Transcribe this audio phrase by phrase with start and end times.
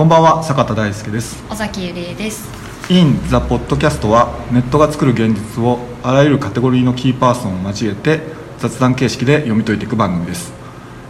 [0.00, 1.44] こんばんは坂田大輔です。
[1.50, 2.48] 尾崎ゆりえです。
[2.88, 8.22] In the Podcast はネットが作る現実をあらゆるカテゴリーのキーパーソンを交えて
[8.58, 10.54] 雑談形式で読み解いていく番組です。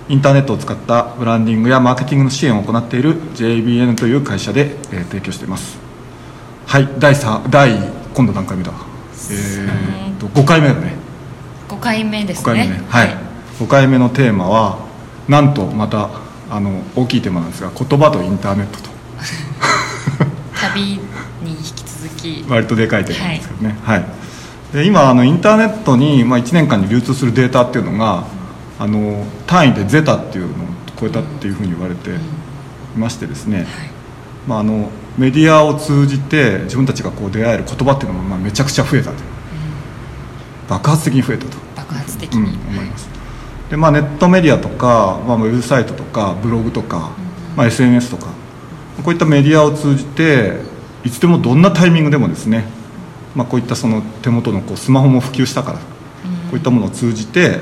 [0.08, 5.78] インターネットを使ったブランディングやマーケティングの支援を行っている JBN という会社で、えー提供しています。
[6.66, 7.78] はい第3第
[8.12, 8.72] 今度何回目だ？
[9.30, 10.94] えー、と5回目だね。
[11.68, 12.84] 5回目です5ね回目ね。
[12.88, 13.16] はい、
[13.60, 14.84] 5回目のテーマは
[15.28, 16.10] なんとまた
[16.50, 18.90] あの大きいテーマなんですが言葉とインターネットと。
[20.60, 20.98] 旅に
[21.50, 22.44] 引き続き。
[22.50, 24.04] 割とでかいテーマですけどね、はい。
[24.72, 28.24] で今あのインターネットに、まあ、1年間に流通するデータっていうのが
[28.78, 30.66] あの単位でゼタっていうのを
[31.00, 32.14] 超えたっていうふうに言われてい
[32.96, 33.66] ましてですね、
[34.46, 39.16] まあ、あのメディアを通じて自分たちがこう出会える言葉っていうのもまあめちゃくちゃ増えたと
[40.68, 43.19] 爆発的に増えたと、爆発的うんに、思います
[43.70, 47.12] で、まあ、ネットメディアとか、まあ、ウェブサイトとかブログとか、
[47.56, 48.26] まあ、SNS とか
[49.02, 50.60] こういったメディアを通じて
[51.04, 52.64] いつでもどんなタイミングでもですね、
[53.34, 55.84] まあ、こういったその手元のこうスマホも普及したからこ
[56.52, 57.60] ういったものを通じて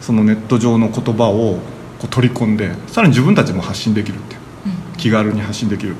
[0.00, 1.58] そのネット上の言葉を
[1.98, 4.40] こう取り込んでさらに自分たちも発信できるっていう
[4.96, 5.96] 気軽に発信できる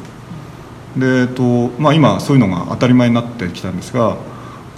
[0.96, 4.16] で、えっとまあ、今そういうのが当たり前になってきたんですが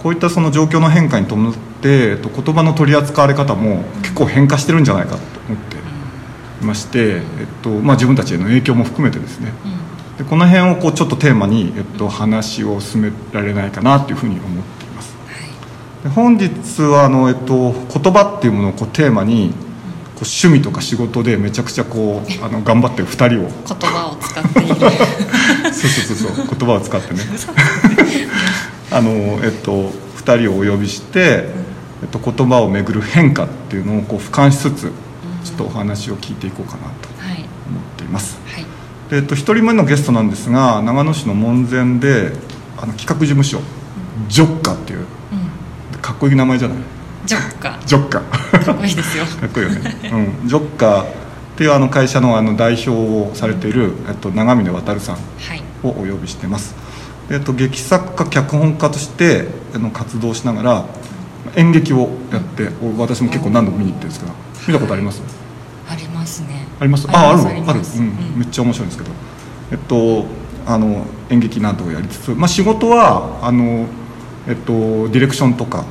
[0.01, 5.77] こういったその状況の変化に伴って、えっと、言葉の取り扱われ方も結構変化してるんじゃないかと思って
[6.63, 7.21] いまして、えっ
[7.61, 9.53] とまあ、自分たちへの影響も含めてですね。
[10.17, 15.15] でこの辺をこうちょっとテーマに、えっと、話を進められないかなというふうに思っています。
[16.03, 19.51] で本日はあの、えっと、言葉っていうものをこうテーマに
[20.15, 23.49] こう趣味とか仕事でめちゃくちゃこうあの頑張ってる2人を。
[23.67, 24.75] 言葉を使っている。
[25.73, 26.47] そうそうそうそう。
[26.59, 27.19] 言葉を使ってね
[28.91, 29.09] あの
[29.43, 31.45] えっと2人をお呼びして、
[32.01, 34.91] えっと、言葉をめぐる変化っていうのをこう俯瞰しつつ
[35.43, 36.87] ちょっとお話を聞いていこうかなと
[37.19, 37.37] はい。
[37.67, 38.37] 思っています。
[38.45, 38.65] はい。
[39.09, 42.33] で、えっと、1人目のゲストなんですが長野市の門前で
[42.77, 43.59] あの企画事務所
[44.27, 45.03] ジョッカっていうう
[45.95, 45.99] ん。
[45.99, 46.77] かっこいい名前じゃない？
[47.25, 47.79] ジョッカ。
[47.85, 48.19] ジョッカ。
[48.21, 49.25] かっこいいですよ。
[49.39, 49.95] かっこいいよね、
[50.41, 51.05] うん、ジョッカっ
[51.55, 55.63] ていうあの会社のあの代表をされている、えっと、長峰渉さんはい。
[55.83, 56.75] をお呼びしてます、
[57.29, 60.85] えっと、劇作家脚本家としてあの活動しながら
[61.55, 64.33] 演劇をやってお私も結構何度も見に行ってるんですけど
[64.67, 65.21] 見たことあります？
[65.89, 66.65] ありますね。
[66.79, 67.07] あります？
[67.09, 67.79] あああるある。
[67.79, 68.07] うん。
[68.33, 68.39] うん。
[68.39, 69.11] めっちゃ面白いんですけど。
[69.71, 70.25] えっと
[70.63, 73.87] あの演劇などをやりつつ、まあ、仕事はあの、
[74.47, 75.85] えっと、ディレクションとか、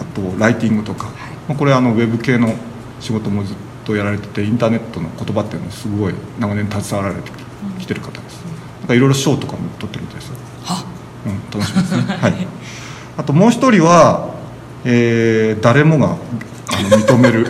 [0.00, 1.10] あとライティングとか、
[1.46, 2.52] まあ、これあのウェブ系の
[2.98, 7.30] 仕事もずっとやられててインターネットの言葉っていうのをすごい長年携わられて
[7.78, 8.42] きてる方です。
[8.80, 10.34] なんかいろいろ賞とかも取ってるみたいですよ。
[10.34, 10.40] は
[11.26, 12.02] うん、楽しみですね。
[12.02, 12.46] はい。
[13.16, 14.34] あともう一人は、
[14.84, 16.16] えー誰もが
[16.68, 17.46] あの認める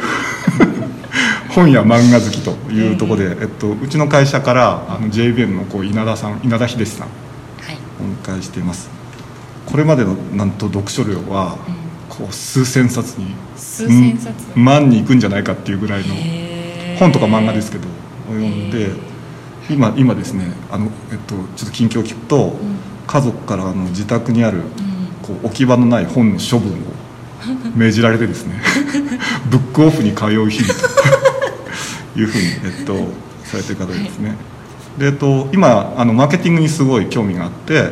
[1.51, 7.11] 本や漫画好きというところで、えっと、うちの会社からあの JBN のこう稲田さん稲田秀さんを
[7.63, 7.79] はい。
[8.01, 8.91] お迎えしています。
[9.67, 11.57] これまでのなんと読書量は、
[12.09, 14.35] こう数千冊に数千冊。
[14.55, 16.15] うん万にいくんじゃないかっていうぐらいの
[16.99, 17.85] 本とか漫画ですけど
[18.29, 18.91] 読んで
[19.69, 22.57] 今今ですねあの、えっと、ちょっと近況を聞くと、
[23.07, 24.63] 家族からあの自宅にある
[25.23, 26.75] こう置き場のない本の処分を
[27.77, 28.61] 命じられてですね
[29.51, 30.75] ブックオフに通う日々
[32.15, 32.45] と いうふうに、
[32.79, 32.95] えっと、
[33.45, 34.37] されてる方ですね、
[34.99, 37.91] で、えっと、今あのマーケティングにすごい興味があって、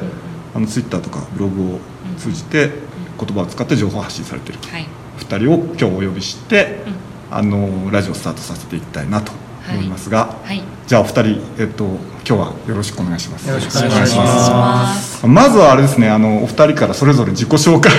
[0.54, 1.80] あのツイッターとかブログを
[2.16, 2.70] 通じて
[3.18, 4.58] 言葉を使って情報発信されてる。
[4.70, 4.86] はい。
[5.18, 6.82] 2人を今日お呼びして、
[7.30, 9.32] あのラジオスタートさせていきたいなと
[9.70, 10.62] 思いますが、はい。
[10.86, 13.46] じゃあお二人、えっと、今日はよろしくお願いします。
[13.46, 14.50] よろしくお願いします。
[14.50, 17.92] ますまずはあれですねあのお二人からそれぞれ自己紹介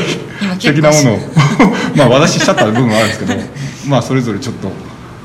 [0.59, 1.19] 的なものを
[1.95, 3.33] まあ私しちゃった部分はあるんですけど
[3.87, 4.71] まあそれぞれちょっと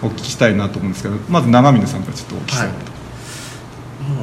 [0.03, 2.66] お聞きしたいなと思うんですけどまず長峰さんからちょっとお聞きしたい。
[2.66, 2.78] なと、
[4.12, 4.22] も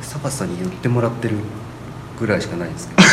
[0.00, 1.34] う坂さんに言ってもらってる
[2.20, 3.02] ぐらいしかないんですけど。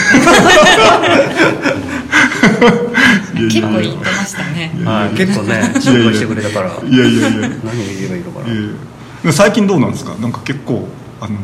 [3.50, 4.72] 結構言ってましたね。
[4.86, 5.18] はい。
[5.18, 6.70] 結構ね心配してくれたから。
[6.88, 7.50] いやいやいや。
[7.50, 7.50] 何を
[7.98, 8.46] 言えばいいのかな。
[8.50, 8.92] ええ
[9.32, 10.16] 最近どうなんですか？
[10.16, 10.88] なんか結構
[11.20, 11.38] あの、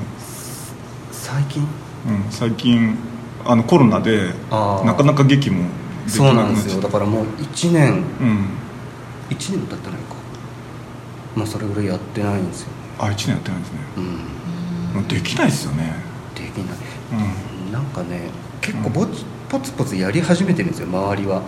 [1.12, 1.62] 最近？
[2.08, 2.96] うん、最近
[3.46, 5.66] あのコロナでなかなか劇も
[6.08, 6.82] そうなんですよ。
[6.82, 7.94] だからもう1年。
[7.94, 8.50] うん。
[9.30, 10.16] 1年も経ってないか。
[11.36, 12.70] まあそれぐらいやってないんですよ。
[12.98, 13.80] あ1年やってないんですね。
[14.96, 15.08] うん。
[15.08, 15.94] できないですよね。
[16.34, 16.78] できない。
[17.66, 17.72] うん。
[17.74, 18.30] なんかね
[18.62, 21.38] 結構ぼちポツポツやり始めてるんですよ周りは。
[21.38, 21.42] ああ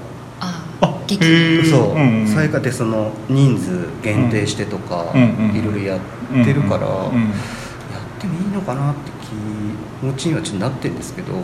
[1.08, 5.12] 劇そう、んん最下でその人数限定してとか、
[5.54, 6.00] いろいろやっ
[6.46, 11.44] てるから、うんうんやってもいいのかなって気持ちにはちょっとなってるんですけど、うんうん。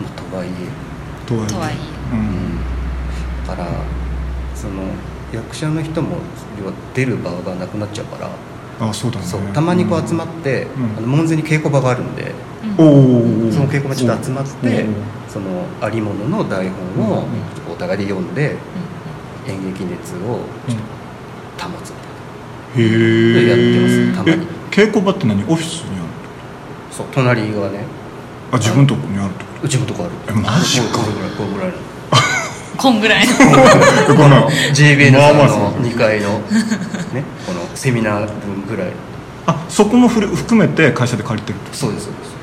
[0.00, 2.14] まあ、とはいえ、とはいえ。
[2.14, 3.46] うん。
[3.46, 3.68] だから
[4.54, 4.82] その
[5.32, 6.16] 役者の人も
[6.58, 8.16] 要は出る場がなくなっちゃうか
[8.80, 9.26] らあそうだね。
[9.26, 9.40] そう。
[9.52, 10.96] たまにこう集まって、うん。
[10.96, 12.32] あの門前に稽古場があるんで、
[12.78, 14.94] おおその稽古場ちょっと集まって、うん
[15.28, 17.26] そのありものの台本を
[17.67, 18.56] お互いで読んで、
[19.46, 20.40] 演劇熱を
[21.58, 22.82] 保つみたいな。
[22.82, 24.42] へえやってますたまに。
[24.44, 25.42] え稽古場って何？
[25.44, 26.08] オフィスにある
[26.90, 27.84] そう隣がね
[28.52, 30.12] あ自分とこにあるってこうちのとこある。
[30.28, 30.98] えマジか。
[30.98, 31.74] これぐらいこれぐらいの。
[32.76, 33.32] こんぐらいの。
[33.34, 33.38] と
[34.14, 34.48] この。
[34.74, 36.38] JBN さんの2階の
[37.12, 38.92] ねこのセミナー分ぐらい。
[39.46, 42.34] あそこもふる含めて会社で借りてるってそうですそうです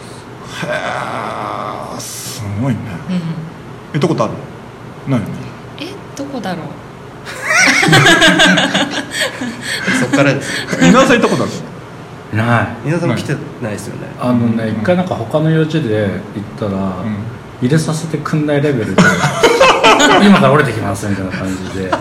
[0.66, 2.80] へえすごいね。
[3.10, 3.20] うん
[3.94, 4.40] 行ったことあるな
[5.08, 5.26] いよね
[5.80, 5.88] え
[6.18, 6.66] どこだろう？
[10.00, 10.52] そっからです。
[10.82, 11.46] 稲田さん行ったことあ
[12.34, 12.38] る？
[12.38, 12.68] ない。
[12.86, 14.08] 皆さんも来てないですよね。
[14.20, 16.12] あのね一回なんか他の幼稚で行っ
[16.60, 16.94] たら、ん。
[17.62, 19.02] 入れさせてくんないレベルで
[20.22, 21.90] 今から降りてきますみたいな感じで。
[21.92, 21.98] あ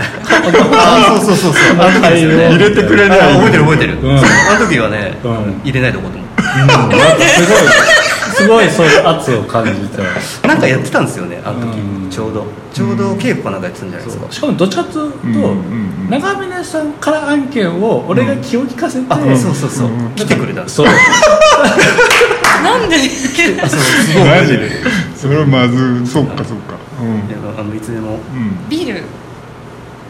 [1.20, 1.76] そうそうそうそう。
[1.80, 3.20] あの時ですよね入れてくれない。
[3.20, 4.14] あ覚えてる覚えてる、うあ
[4.58, 5.60] の時はね、うん。
[5.62, 7.58] 入れないとこうと思っうんなんかすごい
[8.44, 9.96] すごいそういう圧を感じて。
[9.96, 10.02] て
[10.46, 12.10] なんかやってたんですよねあの時、うん。
[12.10, 12.44] ちょうど。
[12.72, 20.76] ちょうど稽古かなんかやってたんじゃないですか、しかもどっちかというと、うんうんうん長峰さんから案件を俺が気を利かせて、あそうそうそう、うん来てくれたんです。
[20.76, 20.86] そう。
[20.86, 20.92] な
[22.86, 22.96] んで？
[23.62, 23.80] あそう。
[23.80, 24.70] すごいマジで。
[25.16, 26.74] それはまずそっかそっか。
[27.00, 27.08] うん。
[27.30, 28.16] いやあのいつでも。
[28.16, 28.68] うん。
[28.68, 29.02] ビル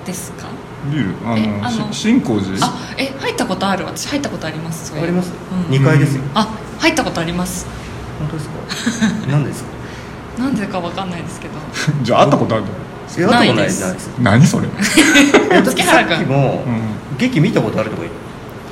[0.04, 0.48] ですか？
[0.90, 1.14] ビル？
[1.24, 2.56] あえあの新興寺？
[2.60, 3.84] あえ入ったことある？
[3.84, 5.02] 私入ったことありますそれ。
[5.02, 5.32] あります、
[5.68, 5.74] うん。
[5.76, 6.22] 2階ですよ。
[6.34, 6.48] あ
[6.80, 7.66] 入ったことあります
[8.24, 9.06] 本当ですか？
[9.30, 10.42] 何ですか？
[10.42, 11.54] なんでかわかんないですけど。
[12.02, 14.10] じゃあ会ったことあるいや会ったことないないですないです。
[14.20, 14.68] 何それ？
[15.62, 17.16] 月原君っきも、うん。
[17.18, 18.12] 劇見たことあるとか言っ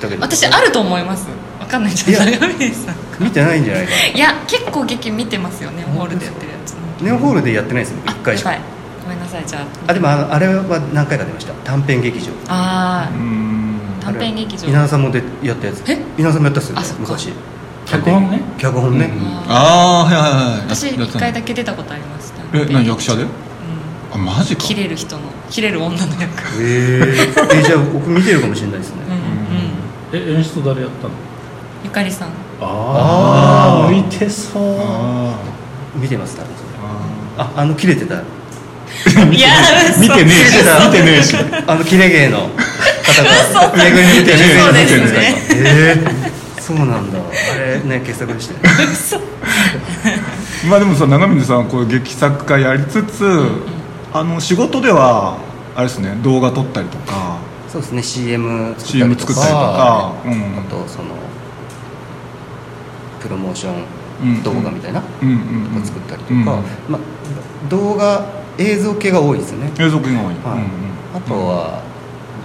[0.01, 0.23] たけど。
[0.23, 1.27] 私あると思います。
[1.61, 2.29] わかんないじゃん。
[2.29, 2.95] いや長峰さん。
[3.21, 5.71] 見てないんじゃないかいや結構劇見てますよ。
[5.71, 6.73] ねホールでやってるやつ。
[6.73, 7.99] なネオホールでやってないですよ。
[8.07, 8.51] あ1回しか。
[9.05, 9.45] ごめんなさい。
[9.47, 9.63] じゃあ。
[9.87, 11.53] あでもあのあれは何回か出ました？
[11.65, 12.27] 短編劇場。
[12.49, 13.79] あうーん。
[14.03, 14.67] 短編劇場。
[14.69, 15.83] 稲田さんもでやったやつ。
[15.87, 16.01] え？
[16.19, 17.29] 稲田さんもやったっすよね昔
[17.93, 18.41] 脚本ね。
[18.59, 19.13] 脚本ね、うん
[19.49, 20.61] あああはいはいはい。
[20.61, 22.43] 私や一回だけ出たことありました。
[22.59, 23.23] え何役者で？
[23.23, 23.29] うん。
[24.13, 24.63] あマジか。
[24.63, 26.27] 切れる人の切れる女の役。
[26.63, 27.59] へー。
[27.59, 29.03] えじゃあ僕見てるかもしれないですね、
[30.13, 30.35] うんうん。
[30.35, 31.15] え演出誰やったの？
[31.85, 32.29] ゆかりさん。
[32.61, 34.77] ああ向いてそう。
[34.81, 35.35] あ
[35.95, 36.69] 見てます多分それ
[37.39, 38.15] あああの切れてた。
[38.15, 38.19] い
[39.41, 39.51] や
[39.99, 40.65] 見てねえし。
[40.87, 41.37] 見てねえし。
[41.67, 42.51] あの切れ芸の方が。
[43.75, 44.39] 巡り見てね。
[44.59, 45.35] そうです見てね。
[45.55, 47.19] えー、そうなんだ。
[47.19, 48.61] あれね傑作でしたよ。
[48.61, 49.19] ね嘘。
[50.69, 53.25] まあでもさ長峰さんはこういう劇作家やりつつ
[54.13, 55.39] あの仕事では
[55.75, 57.39] あれですね動画撮ったりとか。
[57.69, 59.33] そうですね CM 作ったりとか。
[59.33, 60.33] 作ったりとかうん。
[60.59, 61.09] あとその
[63.21, 65.83] プロモーショうんン動画みたいな、うんうんうん。
[65.85, 66.45] 作ったりとか、うん。
[66.45, 66.99] まあ、
[67.69, 68.25] 動画
[68.59, 70.35] 映像系が多いですよね、映像系が多い、はい。
[70.35, 71.83] うんうんあとは、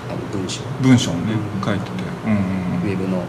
[0.10, 0.62] あの文章。
[0.82, 1.92] 文章をねうん書いてて。
[2.26, 2.38] うんうん
[2.84, 3.24] ウェブのうん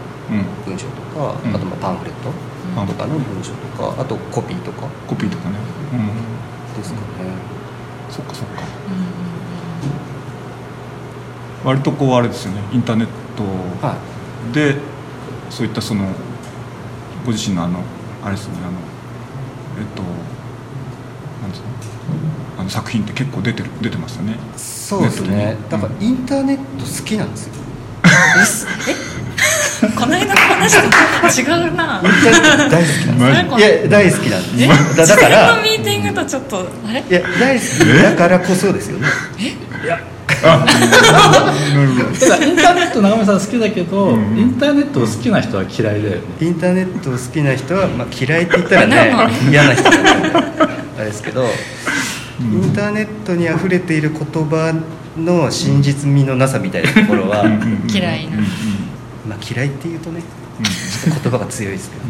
[0.65, 1.55] 文章とか、うん。
[1.55, 2.87] あとまあパンフレットうん。
[2.87, 4.87] とかの文章とかあとコピーとか。
[5.07, 5.55] コピーとかね。
[5.93, 6.07] うん。
[6.77, 7.05] ですかね、
[8.09, 8.61] そっかそっか。
[8.61, 8.65] う
[9.25, 9.29] ん
[11.63, 12.61] 割とこうあれですよね。
[12.71, 13.43] インターネット
[13.85, 13.97] は
[14.53, 14.77] で
[15.49, 16.05] そういったその
[17.25, 17.81] ご自身のあの
[18.23, 18.59] あれですよね。
[18.63, 18.71] あの
[19.77, 20.01] えっと
[21.41, 21.67] なんですか
[22.59, 24.33] あの作品って結構出てる出てますよね。
[24.33, 25.57] いそうですね。
[25.69, 27.53] だからインターネット好きなんですよ
[29.95, 34.63] この間の話と違うなインターネット大好きなんですいや大好きなんです。
[34.63, 34.67] え？
[34.67, 37.01] だだから自分のミーティングとちょっとあれ？
[37.01, 39.07] いや大好きだからこそですよね。
[40.41, 42.19] あなるほど。
[42.19, 46.21] ただインターネット長めさん好きだけど、うんインターネットを好きな人は嫌いだよね。
[46.41, 49.13] インターネットを好きな人は、まあ、嫌いって言ったらね
[49.49, 50.29] 嫌な人なんで
[50.97, 54.73] あれですけど、インターネットに溢れている言葉
[55.17, 58.37] の真実味のなさみたいなところは、うんうんうん嫌いな
[59.41, 60.21] 嫌いっていうとね
[61.03, 62.03] ちょっと言葉が強いですけど、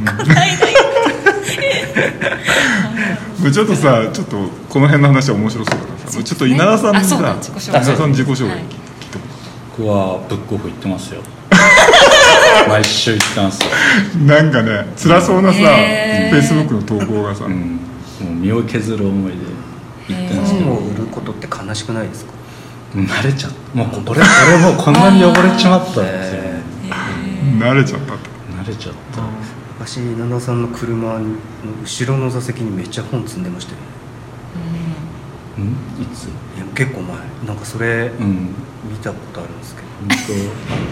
[3.41, 4.37] これちょっとさちょっと
[4.69, 7.79] この辺の話は面白そうだからさちょっと稲田さんにあそうさだ自己紹介。
[7.79, 8.59] 稲田さんの自己紹介はい。
[8.59, 8.67] 聞い
[9.11, 9.23] ても
[9.77, 11.21] 僕はブックオフ行ってますよ。
[12.67, 13.69] 毎週行ってますよ、
[14.25, 17.79] なんかね辛そうなさフェイスブックの投稿がさ、うん、
[18.19, 19.37] もう身を削る思いで
[20.13, 22.33] 行ってるんですけど本を売ることって悲しくないですか？
[22.95, 26.38] 慣れちゃったもうこ俺俺 もうこんなに汚れちまったんですよ。
[26.38, 26.38] え
[27.59, 29.21] 慣れちゃったって慣れちゃった。
[29.79, 31.25] 昔稲田さんの車の
[31.83, 33.77] 後ろの座席にめっちゃ本積んでましたよ。
[35.57, 36.03] うん。
[36.03, 36.25] いつ？
[36.25, 36.27] い
[36.59, 37.17] や結構前。
[37.47, 38.55] なんかそれうん。
[38.89, 39.87] 見たことあるんですけど、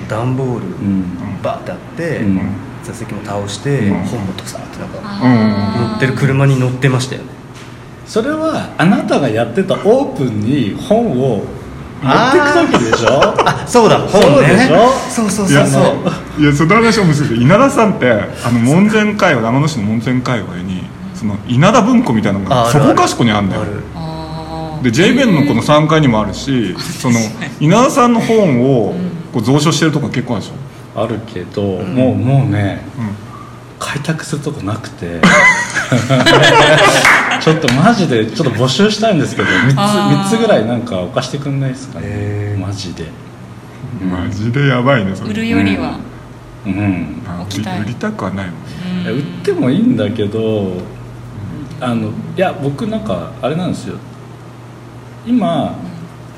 [0.10, 1.42] 段ボール当うん。
[1.42, 2.42] バーってあって、うん。
[2.84, 4.04] 座席も倒して、うん。
[4.04, 7.30] 本もとさってなんかあ乗ってる車に乗ってましたよね。
[8.06, 11.44] それはあなたがやってたオープンに本を
[11.98, 13.22] ってく時でしょ？
[13.46, 14.90] あそうだ本そうでねしょ？
[15.10, 15.84] そうそうそうそう
[16.40, 20.84] いやその話面白いけど稲田さんってあの門前界隈長野市の門前界隈に
[21.16, 23.62] その稲田文庫みたいなのがそこかしこにあるんだよ。
[23.64, 27.18] あるあーで J ベンのこの3階にもあるしその
[27.60, 28.94] 稲田さんの本を
[29.34, 33.16] こう蔵書してるとこ結構あるでしょ、あるけど、もうもうねうん。
[33.80, 35.20] 開拓するとこなくて。
[37.42, 40.30] ちょっとマジでちょっと募集したいんですけど3つあー。
[40.30, 42.56] 三つぐらいなんか置かしてくんないですかね？
[42.60, 43.06] マジで。
[44.02, 45.32] マジでやばいねそれ。
[45.32, 46.17] 売るよりは、うん
[47.28, 49.12] あ置きたい売りたくはないもんね。
[49.12, 50.74] 売ってもいいんだけど
[51.80, 53.98] あのいや僕なんかあれなんですよ。
[55.26, 55.76] 今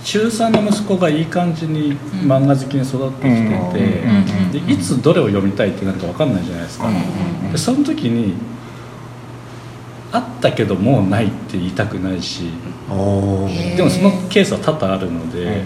[0.04, 3.34] 中3の息子がいい感じに漫画好きに育ってき
[4.54, 6.96] てて、いつどれを読みたいってなるか分かんないじゃないですか、うん。
[6.96, 6.98] う
[7.50, 7.52] ん。
[7.52, 8.34] でその時に
[10.12, 12.46] あったけどもうないって言いたくないし
[12.88, 12.94] で
[13.84, 15.66] もそのケースは多々あるので、うん。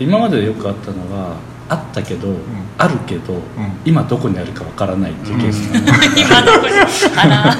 [0.00, 1.36] 今までよくあったのは
[1.70, 2.34] あったけど、
[2.76, 3.40] あるけど、
[3.84, 5.70] 今どこにあるか分からないっていうケース。
[5.70, 5.86] なの、
[6.16, 6.72] 今どこに
[7.16, 7.56] あら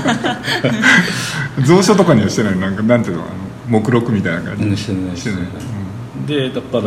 [1.64, 2.58] 蔵書とかにはしてない。
[2.58, 3.22] なんかなんていうの？
[3.22, 3.32] あの
[3.68, 4.64] 目録みたいな感じ？
[4.64, 5.40] うんしてないしてない。
[6.26, 6.82] でだから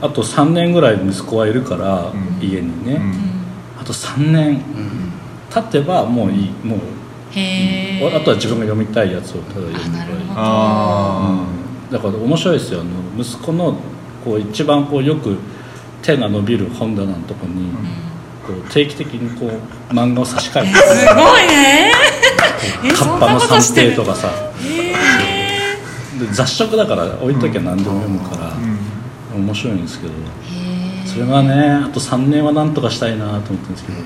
[0.00, 2.38] あと3年ぐらい息子はいるから、ん。
[2.40, 3.12] 家にね、うん。
[3.80, 4.62] あと3年。
[5.50, 6.78] 経てばもういいもう、
[7.32, 10.26] へえあとは自分が読みたいやつをただ読めばいい。
[10.36, 11.44] あ
[11.88, 11.90] うん。
[11.90, 12.82] だから面白いですよ。
[12.82, 12.90] あの
[13.22, 13.74] 息子の
[14.24, 15.38] こう一番こうよく
[16.02, 17.70] 手が伸びる本棚のとこに、
[18.46, 21.92] こう定期的にこう漫画を差し替えてすごいね。
[22.84, 24.30] えカッパの三そんなことかさ
[26.18, 28.52] で雑食だから置いときゃ何でも読むから、
[29.36, 29.44] うん。
[29.44, 30.16] 面白いんですけどへ
[31.06, 33.98] それがねあと3年はなんとかしたいなと思ってるんですけど、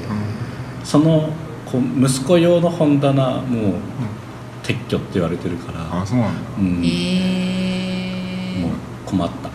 [0.85, 1.33] その
[1.65, 3.75] こう息子用の本棚もう
[4.63, 6.41] 撤去って言われてるから、あそうなんだ。
[6.59, 6.75] うん。
[6.75, 8.71] もうえ
[9.07, 9.51] 困った、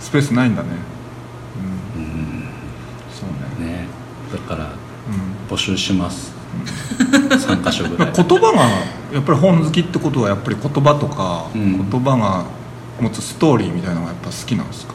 [0.00, 0.68] スペースないんだね
[4.32, 5.54] だからうん。
[5.54, 6.32] 募集します。
[7.30, 8.12] 3箇所ぐらい。
[8.12, 8.62] 言葉が
[9.14, 11.90] やっぱり本好きってことはやっぱり言葉とか、うん。
[11.90, 12.44] 言葉が
[13.00, 14.94] 持つストーリーみたいなのがやっぱ好きなんですか？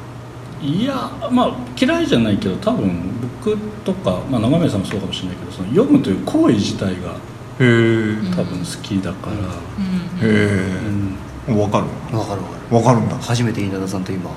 [0.62, 3.02] いやまあ嫌いじゃないけど多分
[3.44, 7.14] 僕とか、まあ、長宮さんもそうかもしれないけどその読むという行為自体がへ
[7.60, 10.28] え多分好きだから、うん。
[10.28, 11.16] へうん。
[11.48, 11.80] え分か
[12.12, 12.18] る？
[12.18, 12.70] わかるわかる。
[12.72, 13.16] 分かるんだ。
[13.18, 14.32] 初めて稲田さんと今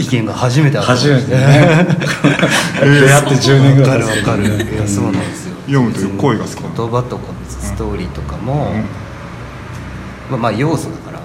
[0.00, 0.92] 意見が初めてあった。
[0.92, 1.36] 初めてね。
[2.80, 4.44] 出会って10年ぐらいわかるわかる。
[4.44, 5.54] いやそうなんですよ。
[5.66, 8.72] 読むという声が好きなの言葉とかストーリーとかも、
[10.30, 11.20] まあ、まあ要素だから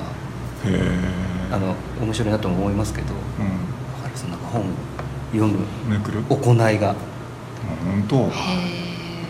[1.51, 3.19] あの面白いなとも思いますけどわ
[4.03, 4.65] かるそのなんか本を
[5.33, 6.23] 読むうんめくる。
[6.29, 6.95] 行いが。
[7.85, 8.15] 本当？
[8.17, 8.29] へ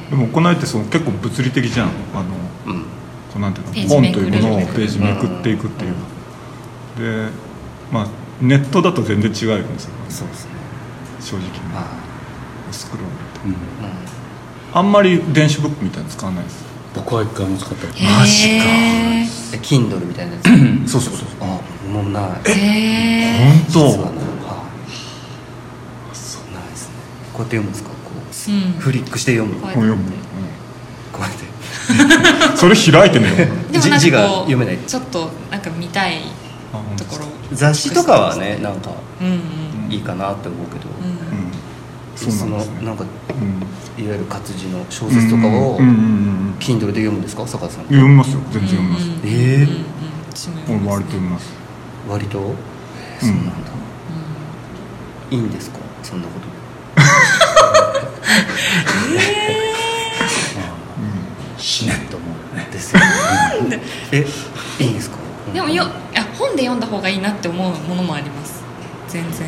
[0.09, 1.87] でも行いってその結構物理的じゃん。
[1.87, 1.89] あ
[2.69, 2.81] のうん。
[2.81, 2.87] こ
[3.37, 3.95] うなんていうの？
[3.95, 5.93] 本というものをページめくっていくっていう、
[7.27, 7.31] で
[7.91, 8.07] まあ
[8.41, 9.93] ネットだと全然違うよねそれ。
[9.93, 10.51] はそうですね。
[11.21, 11.47] 正直。
[11.47, 11.85] ねあ
[12.71, 13.47] スクロールって。
[13.47, 13.53] うん。
[14.73, 16.63] ああんまり電子ブックみたいなの使わないです。
[16.95, 18.65] 僕は一回も使ったこマジか。
[19.61, 20.45] Kindle みたいなやつ。
[20.91, 21.27] そうそうそう。
[21.41, 21.59] あ
[21.91, 22.23] もうない。
[22.45, 22.51] え？
[22.51, 22.53] へ
[23.45, 23.79] え本当？
[23.91, 24.11] 実は
[26.13, 26.93] そうないですね。
[27.33, 27.89] こうやって読むんですか？
[27.89, 28.51] こう。
[28.51, 28.61] うん。
[28.79, 29.59] フリックして読む。
[29.61, 30.03] こう読む、
[31.11, 31.43] こうやって。
[31.43, 33.29] う んそれ開いてね。
[33.29, 33.35] よ
[33.71, 34.77] でもなん字がかこう読めない。
[34.85, 36.21] ちょっとなんか見たい
[36.73, 38.91] あ本当ところ雑誌とかはねなんか
[39.89, 41.51] いいかなって思うけど、うんうん。
[42.15, 43.07] そのなんかう
[43.43, 44.03] ん。
[44.03, 45.77] いわゆる活字の小説とかを
[46.59, 47.45] Kindle で読むんですか？
[47.45, 47.83] 坂田さん。
[47.85, 48.39] 読みますよ。
[48.51, 50.85] 全然読みます、うんうんえー？
[50.85, 51.53] 割と読みます。
[52.07, 52.55] 割と、うん。
[53.19, 53.51] そうなんだ。
[55.31, 55.79] いいんですか？
[56.01, 56.47] そんなこと。
[61.57, 63.81] 死ねと思うよねですよね。
[64.13, 64.25] え
[64.79, 65.17] いいんですか？
[65.53, 66.08] でもよあ
[66.49, 68.63] 本で読んだ方がいいなって思うものもあります。
[69.07, 69.47] 全然。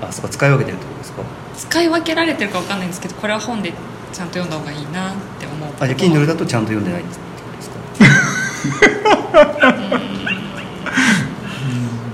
[0.00, 1.22] あそうか使い分けてるってことですか？
[1.56, 3.72] 使い分けられてるかわかんないんですけどこれは本で
[4.12, 5.68] ちゃんと読んだ方がいいなって思う。
[5.80, 7.76] あじゃあ Kindle だとちゃんと読んでないってことですか？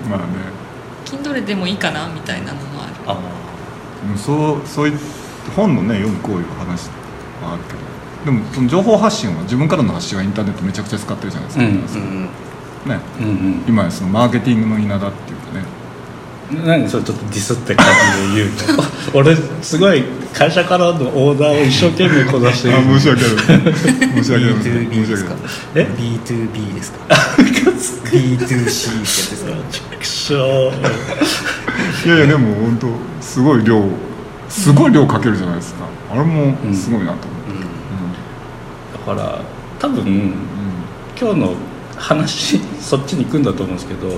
[0.09, 0.25] まあね。
[1.05, 2.95] Kindle でもいいかなみたいなのもある。
[3.07, 3.19] あ
[4.17, 4.99] そうそういう
[5.55, 6.89] 本のね読む行為の話
[7.43, 7.81] はあるけど。
[8.25, 11.73] でもその情報発信は自分からの発信はインターネットめちゃくちゃ使ってるじゃないですか、うんう
[12.25, 12.29] ん
[12.87, 12.99] ね。
[13.21, 13.65] うんうん。
[13.69, 15.65] 今やそのマーケティングの稲田っていうかね。
[16.67, 17.87] 何それちょっとディスって感
[18.29, 18.85] じで言うと。
[19.19, 22.77] 俺すごい会社からのオーダーを一生懸命こなしてる。
[22.77, 23.33] あ申し訳ない。
[24.23, 24.55] 申し訳ない。
[24.55, 25.31] B2B 申し訳ですか？
[25.31, 25.41] ない。
[25.77, 26.99] え？B2B ですか
[27.39, 29.53] ？B2C ってやつですか？
[29.99, 30.73] くしょ
[32.05, 32.89] いやいやでも本当
[33.21, 33.83] すごい量
[34.49, 35.85] すごい量かけるじゃないですか。
[36.13, 37.23] あれもすごいなと思っ
[39.07, 39.39] て、だから
[39.81, 40.35] 多分うん。
[41.21, 41.55] 今日の
[41.97, 44.09] 話そっちに行くんだと思うんですけど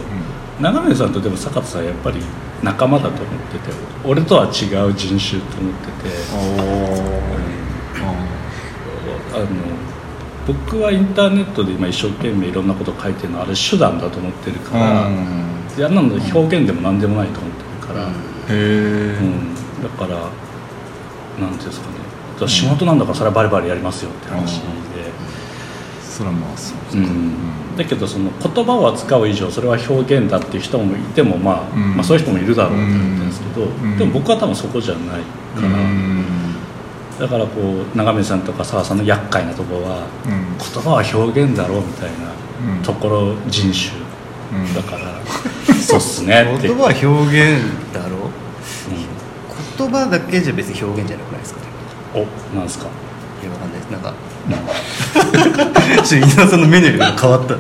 [0.61, 2.21] 長峰さんとでも坂田さんやっぱり
[2.63, 4.49] 仲間だと思ってて俺とは違
[4.89, 7.47] う人種と思ってて。
[9.37, 9.47] あの
[10.47, 15.11] 僕はインターネットで今一生懸命いろんなこと書いてるのはあれ手段だと思ってるから、
[15.77, 20.31] いやなので表現でも何でもないと思ってるから、うん、だから
[21.41, 24.67] なんていうんですかね仕事なんだからそれはバリバリやりますよって話で、
[26.17, 27.77] それはまあそううん。
[27.77, 31.97] だけどその言葉を扱う以上それは表現だっていう人もいても、まあうん。
[31.97, 33.99] まあそういう人もいるだろうと思ってるんですけど、ん。
[33.99, 35.21] でも僕は多分そこじゃない
[35.55, 36.25] から、うん。
[37.21, 40.57] だからこう長峰さんとか澤さんの厄介なところはうん。
[40.57, 42.13] 言葉は表現だろうみたいう
[42.73, 42.81] ん。
[42.81, 43.93] なところ人種
[44.53, 45.21] うんだから、
[45.75, 46.69] そうっすねって。
[46.69, 48.29] 言葉は表現だろう？
[48.29, 48.31] う
[49.77, 51.61] 言葉だけじゃ別に表現じゃなくないですか？
[51.61, 51.67] ね
[52.23, 52.87] んおなんですか？
[53.43, 53.91] いやわかんないです。
[53.91, 54.15] なんか
[54.49, 57.57] ちょっと伊沢さんのメニューが変わった。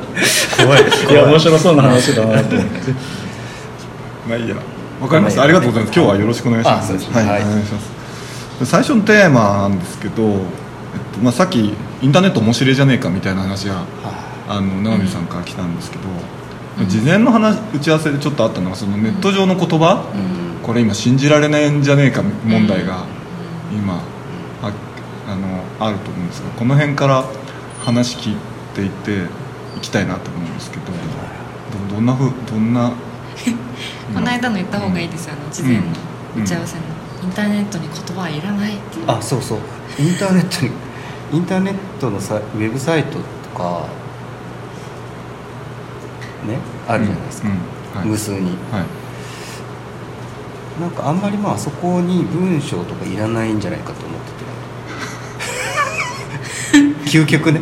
[0.62, 0.82] 怖い。
[0.82, 1.14] い。
[1.14, 2.92] や面白そうな話だなと思って。
[4.28, 4.56] まあいいや。
[5.00, 5.40] わかりました。
[5.40, 5.96] まありがとうございます。
[5.96, 6.92] 今日はよろしくお願いします。
[6.92, 7.42] はい、はい。
[7.42, 7.96] お願いします。
[8.64, 10.38] 最初のテーマなんですけど、えっ
[11.12, 13.84] とまあ、さっきインターネット面白いじゃねえかみたいな話が
[14.48, 16.04] あの長見さんから来たんですけど、
[16.86, 20.16] 事前の話打ち合わせでちょっとあったのがそのネット上の言葉、う
[20.62, 20.66] ん。
[20.66, 23.04] これ今信じられないんじゃねえか問題が
[23.72, 24.00] 今あ
[25.28, 27.24] あのあると思うんですがこの辺から
[27.84, 28.36] 話聞い
[28.74, 29.24] ていって
[29.76, 30.84] いきたいなと思うんですけど
[31.88, 32.92] どどんなふうどんな
[34.14, 35.82] この間の言った方がいいですよあの事前の
[36.36, 36.82] 打ち合わせの、
[37.22, 39.04] インターネットに言葉はいらないっていう。
[39.10, 39.58] あそうそう。
[39.98, 40.72] インターネットに
[41.32, 43.18] インターネットのさウェブサイトと
[43.58, 43.86] か
[46.46, 47.54] ねあるじゃないですか、うん
[47.98, 48.08] はい。
[48.08, 48.50] 無数に。
[48.70, 48.84] は
[50.78, 50.80] い。
[50.80, 54.35] なんかあんまりまあそこに文章とかいらないんじゃないかと思ってて
[57.16, 57.60] 究極ね。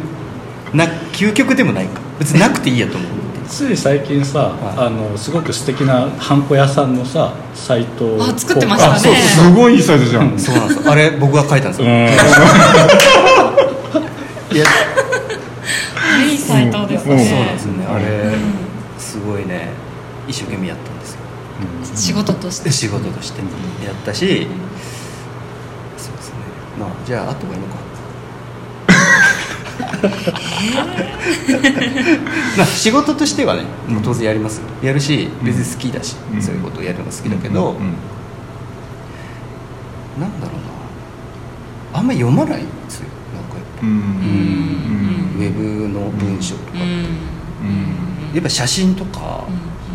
[0.73, 2.01] な究極でもないか。
[2.19, 3.15] 別になくていいやと思って
[3.49, 4.79] つい最近さ、はい。
[4.87, 8.95] あのすごく素敵なハンコ屋さんのさサイトをあ作ってましたね。
[8.97, 10.37] あそうすごいいいサイトじゃん。
[10.39, 10.91] そうなんですよ。
[10.91, 11.93] あれ僕が書いたんですよ、うん。
[14.57, 14.65] いや。
[16.31, 17.17] いいサイトですうん。
[17.17, 17.87] ね、そうなんですよね。
[17.87, 18.41] あれうん
[18.99, 19.69] すごいね。
[20.27, 21.19] 一生懸命やったんですよ。
[21.95, 22.71] 仕事として。
[22.73, 23.41] 仕事として。
[23.85, 24.49] やったし
[25.97, 26.35] そうですね。
[26.81, 27.75] まあじゃああとがいいのか
[32.57, 33.65] まあ仕事としてはね
[34.03, 34.59] 当然やります。
[34.59, 36.43] よやるし別に好きだし、うん。
[36.43, 37.77] そういうことをやるのが好きだけど、うん。
[37.77, 37.83] うん。
[40.21, 40.57] なんだろう
[41.93, 41.99] な。
[41.99, 43.07] あんまり読まないんですよ。
[43.35, 43.87] なんかやっぱ。
[43.87, 43.91] うん。
[43.91, 43.97] うん。
[45.37, 46.81] ウェブの文章とか、うん。
[46.81, 46.87] うん。
[48.35, 49.45] やっぱ写真とか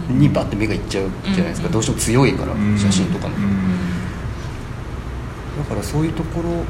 [0.10, 1.74] にバッて目がいっちゃうじゃないですか、うん。
[1.74, 3.42] どうしても強いから、うん写真とかの、うん。
[5.58, 6.64] だからそういうところ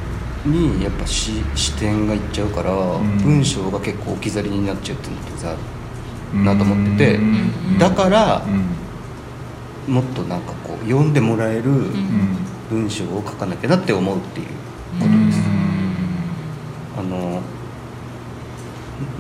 [0.46, 3.18] にやっぱし視点がいっちゃうから、ん。
[3.20, 5.56] 文章が結構置き去りになっちゃうっていうのってさ
[6.34, 7.16] なと思ってて。
[7.16, 7.78] うん。
[7.78, 8.44] だから
[9.88, 9.94] うん。
[9.94, 12.38] もっとなんかこう読んでもらえるうん。
[12.70, 14.48] 文章を書かなきゃなって思うっていう。
[14.48, 14.54] こ
[15.00, 15.28] とうん。
[15.28, 15.42] です、
[16.98, 17.42] あの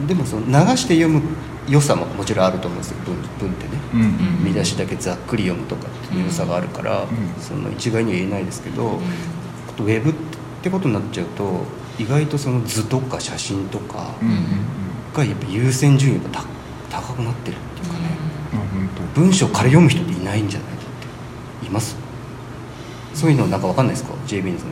[0.07, 1.21] でもその流して読む
[1.67, 2.97] 良さももちろんあると思うんですよ。
[3.05, 3.71] 文文ってね。
[3.93, 4.01] うん。
[4.01, 7.07] うん見出しだけざっくり読むとかっていう良さがあるから、ん。
[7.39, 8.99] その一概には言えないですけど、
[9.67, 10.28] あとウェブって
[10.69, 11.63] ことになっちゃうと
[11.97, 14.43] 意外とその図とか写真とかうんうんうん。
[15.15, 16.43] がやっぱ優先順位がた
[16.89, 18.09] 高くなってるっていうかね、
[18.53, 19.21] あ本当。
[19.21, 21.95] 文章から読む人っていないんじゃないかっています？
[23.13, 24.71] そういうのなんかわかんないですか？JB のその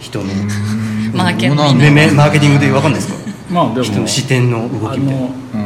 [0.00, 0.24] 人の
[1.14, 3.23] マーケティングでわかんないですか？
[3.50, 5.20] まあでも人の視点の動あきみたい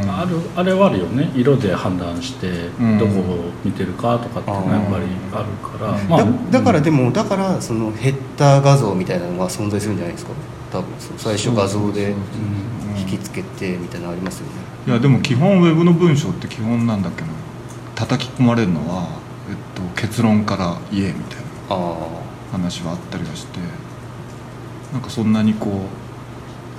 [0.06, 0.20] な。
[0.20, 1.30] あるあれはあるよね。
[1.34, 2.48] 色で判断して
[2.82, 2.98] ん。
[2.98, 6.08] どこを見てるかとかっていうのはやっぱりあるから、うん。
[6.08, 10.32] まあだだからでもだからそのヘッダー画像みたいなのが存在するんじゃないですか。
[10.72, 14.52] 多分その最初画像でうん引きつけてみたいなのありますよね。
[14.86, 17.28] いやでも基本ウェブの文章って基本なんだっけな。
[17.94, 19.08] 叩き込まれるのは、
[19.48, 21.96] えっと、結論から言えみたいなあ
[22.52, 23.60] 話はあったりはして。
[24.92, 26.07] なんかそんなにこう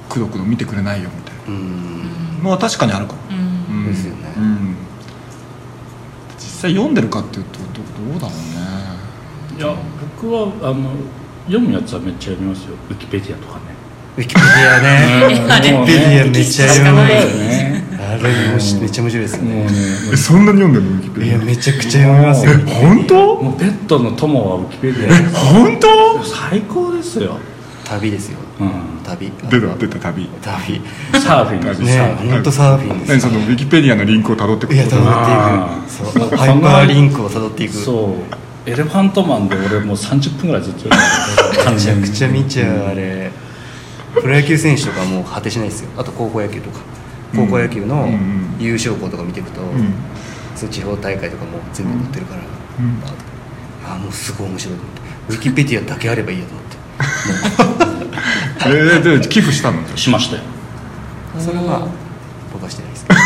[0.09, 2.43] くどくど見てくれないよみたいな。
[2.43, 3.37] のは確かにあるかも、うん。
[3.37, 3.85] うん。
[3.87, 4.33] ですよね。
[4.37, 4.75] うん、
[6.37, 7.65] 実際読んでるかっていうとど
[8.11, 9.57] どうだろうね。
[9.57, 9.75] いや
[10.17, 10.91] 僕はあの
[11.45, 12.75] 読むやつはめっちゃ読みますよ。
[12.89, 13.61] ウィキペディアとかね。
[14.17, 15.25] ウィキペディアね。
[15.25, 17.03] ウィキペディアめっちゃ読む。
[17.03, 17.87] ね。
[18.01, 19.65] あれもしめっちゃ面白いですよね。
[19.65, 19.67] ね
[20.13, 20.91] えそんなに読んでるの？
[20.91, 22.53] ウィキペディアいやめちゃくちゃ読みますよ。
[22.53, 23.35] え本当？
[23.35, 26.23] もうベッドの友はウィキペディア本当？
[26.23, 27.37] 最高ですよ、
[27.83, 28.39] 旅ですよ。
[28.61, 29.31] うん、旅。
[29.49, 30.27] 出た出た旅。
[30.41, 30.81] 旅。
[31.19, 31.61] サーフィン。
[31.61, 32.31] ですねサーフィン。
[32.31, 36.19] 本当サーフィンです何そのウィキペディアのリンクをたどってくいや辿あーっていく。
[36.19, 36.37] そう。
[36.37, 38.15] ハイパーリンクを辿っていくそ
[38.65, 43.31] うエレファントマンで俺もう30分ぐらいずっとめちゃくちゃ見ちゃうあれ。
[44.13, 45.89] プロ野球選手とかもう果てしないですよ。
[45.97, 46.79] あと高校野球とか。
[47.35, 49.93] 高校野球のうん優勝校とか見ていくと、うん。
[50.55, 53.01] その地方大会とかも全部載ってるから、うん。
[53.87, 55.01] ああもうすごい面白いと思って。
[55.29, 57.98] ウィキペディアだけあればいいやと思って
[58.65, 59.85] えー、で寄付したの？
[59.95, 60.41] しましたよ
[61.39, 61.87] それは
[62.51, 63.05] 僕はしてないです。
[63.07, 63.19] けど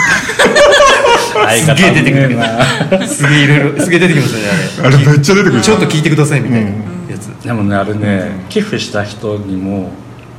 [1.75, 4.47] すげえ出てくるすげえいろいろすげえ出てきますよね
[4.83, 5.57] ああれめっちゃ出てくる。
[5.57, 7.07] れちょっと聞いてくださいみたいなうん。
[7.09, 9.91] やつ、でもねあれね寄付した人にも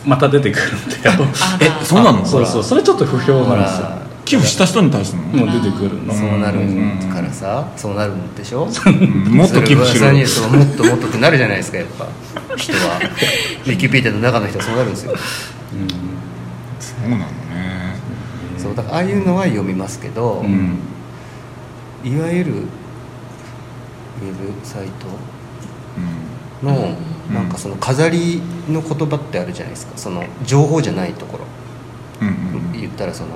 [0.04, 1.26] また出てくるんだよ。
[1.42, 2.24] あえらそうなの？
[2.24, 5.22] そうそうそれちょっと不評なんですよ寄付した人に対しての？
[5.22, 6.14] もう出てくるの。
[6.14, 7.70] そうなるうんからさ。
[7.76, 8.66] そうなるんでしょ？
[8.86, 9.36] うん。
[9.36, 12.06] もっと寄付しろそれ噂にそうもっともっとってなるじゃないですかやっぱ。
[12.56, 12.98] 人は。
[13.66, 15.14] ウィキペディアの中の人はそうなるんですよ。
[16.80, 17.26] そうなのね。
[18.58, 20.78] そうだからああいうのは読みますけど、うん。
[22.04, 25.06] いわゆるウェブサイト
[26.62, 26.96] うんの
[27.28, 27.34] うん。
[27.34, 29.96] なんかその飾りの言葉ってあるじゃないですか。
[29.96, 31.44] その情報じゃないところ。
[32.22, 32.28] うん。
[32.28, 32.30] う
[32.76, 32.80] ん。
[32.80, 33.30] 言ったらその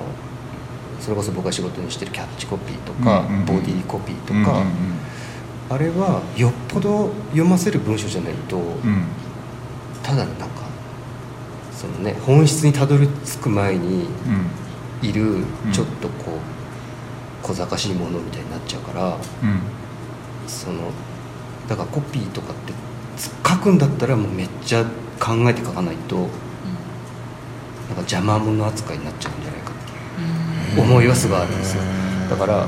[0.99, 3.45] それこそ僕が仕事にしてるキャッチコピーとかうんうんうん。
[3.45, 4.63] ボディーコピーとうんか
[5.69, 8.63] あれはよっぽど読ませる文章じゃないとうん。
[8.63, 9.03] うん
[10.01, 10.45] ただなんか
[11.73, 14.07] そのね本質にたどり着く前に
[15.01, 15.07] うん。
[15.07, 15.45] いるうん。
[15.71, 16.31] ちょっとこ
[17.43, 19.19] う小賢しいものみたいになっちゃうからうん。
[20.47, 20.91] その
[21.67, 22.73] だからコピーとかって
[23.47, 24.83] 書くんだったらもうめっちゃ
[25.19, 26.29] 考えて書かないとなんか
[27.97, 29.48] 邪魔者扱いになっちゃうんじゃないかっていう
[30.77, 31.83] 思いはすごいあるんですよ。
[32.29, 32.67] だから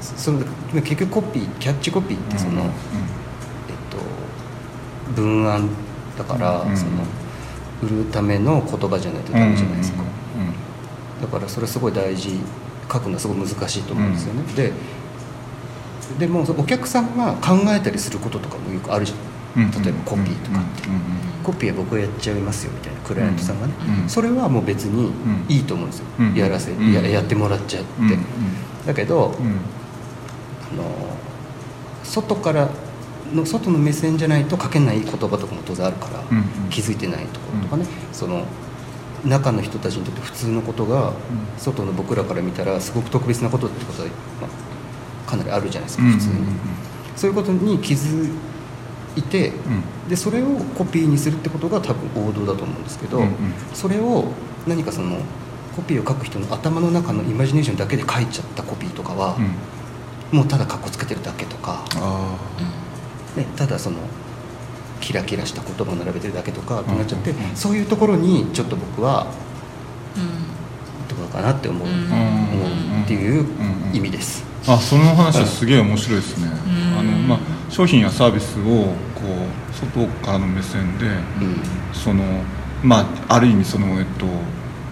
[0.00, 0.40] その
[0.72, 2.58] 結局コピーキャッチコピーってその、うん。
[2.58, 2.72] えっ
[3.90, 3.98] と、
[5.14, 5.68] 文案
[6.18, 6.76] だから、うん。
[6.76, 6.90] その
[7.82, 10.02] 売るための言葉じゃないとダメじゃないですか、
[11.22, 12.38] だからそれすごい大事
[12.92, 14.72] 書くのはすごい難しいと思うんですよね、で
[16.18, 20.88] でもお客さんが考えたりすることとかもよくあるじゃん、うん例えばコピーとかって、
[21.42, 25.12] コピーは僕がやっちゃいますよみたいなクライアントさんがね、うんそれはもう別にん。
[25.48, 26.34] いいと思うんですよ、うん。
[26.34, 26.92] やらせ、うん。
[26.92, 27.88] ややってもらっちゃって、
[28.86, 29.46] だけど、うん。
[29.46, 30.84] あの
[32.04, 32.68] 外から
[33.34, 36.22] の外の目線じゃないと書けない言葉とかも当然あるから、
[36.70, 38.44] 気づいてないところとかね、その
[39.24, 41.12] 中の人たちにとって普通のことが、
[41.58, 44.08] 外の僕らから見たらすごく特別なことってことは、
[44.40, 44.48] ま
[45.26, 46.12] あ、かなりあるじゃないですか、うん。
[46.12, 46.34] 普通に、
[47.16, 48.28] そういうことに気づ
[49.20, 49.52] いて、
[50.08, 53.32] でそれをコピーにするってことが多分王道だと思うんですけど、うんうん。
[53.72, 54.28] それを
[54.66, 55.18] 何かその
[55.76, 59.44] コピーを書く人の頭の中のイマジネーションだけで書いちゃったコピーとかは、うん。
[59.44, 59.50] うん
[60.32, 62.38] もうただカッコつけてるだけとか、あ
[63.36, 63.98] ね、ただその
[65.00, 67.56] キラキラした言葉を並べてるだけとかってなっちゃって、うんうんうん。
[67.56, 69.26] そういうところにちょっと僕は
[71.08, 71.94] どうかなって思う,、うん。
[71.94, 72.66] 思
[73.00, 73.44] うっていう
[73.92, 74.44] 意味です。
[74.68, 76.46] ああその話はすげえ面白いですね。
[76.46, 76.50] う
[76.94, 76.98] ん。
[76.98, 77.38] あの、まあ、
[77.70, 81.56] 商品やサービスをこう外からの目線でうん。
[81.92, 82.24] その
[82.82, 84.26] まあある意味そのえっと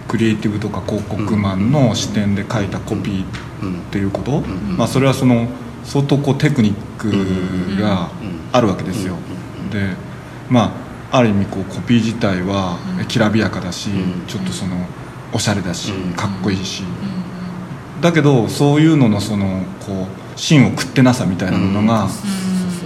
[0.07, 3.25] クリエイティブとか広告マンの視点で書いたコピー
[3.63, 3.81] うん。
[3.81, 5.49] っていうこと、んまあ、それはその
[5.85, 8.11] 相当こうテクニックが
[8.53, 9.17] あるわけですよ、
[9.73, 9.95] で
[10.51, 10.75] ま
[11.11, 14.27] あある意味こうコピー自体はきらびやかだし、うん。
[14.27, 14.77] ちょっとその
[15.33, 16.13] おしゃれだし、うん。
[16.13, 16.85] かっこいいし、
[18.01, 22.09] だけどそういうののそのこう芯を食ってなさみたいなものが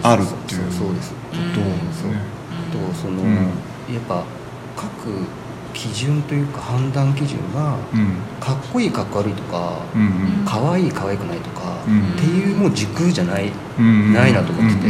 [0.03, 0.73] あるっていう。
[0.73, 2.21] そうですことですね。
[2.73, 3.35] とその、うん。
[3.35, 4.23] やっぱ
[4.77, 4.87] 各
[5.75, 8.17] 基準というか判断基準がうん。
[8.41, 14.89] かっこいいかっこ悪いとかうん可愛い可愛くないとか、うんっていうもう軸じゃない、うんないなと思ってて、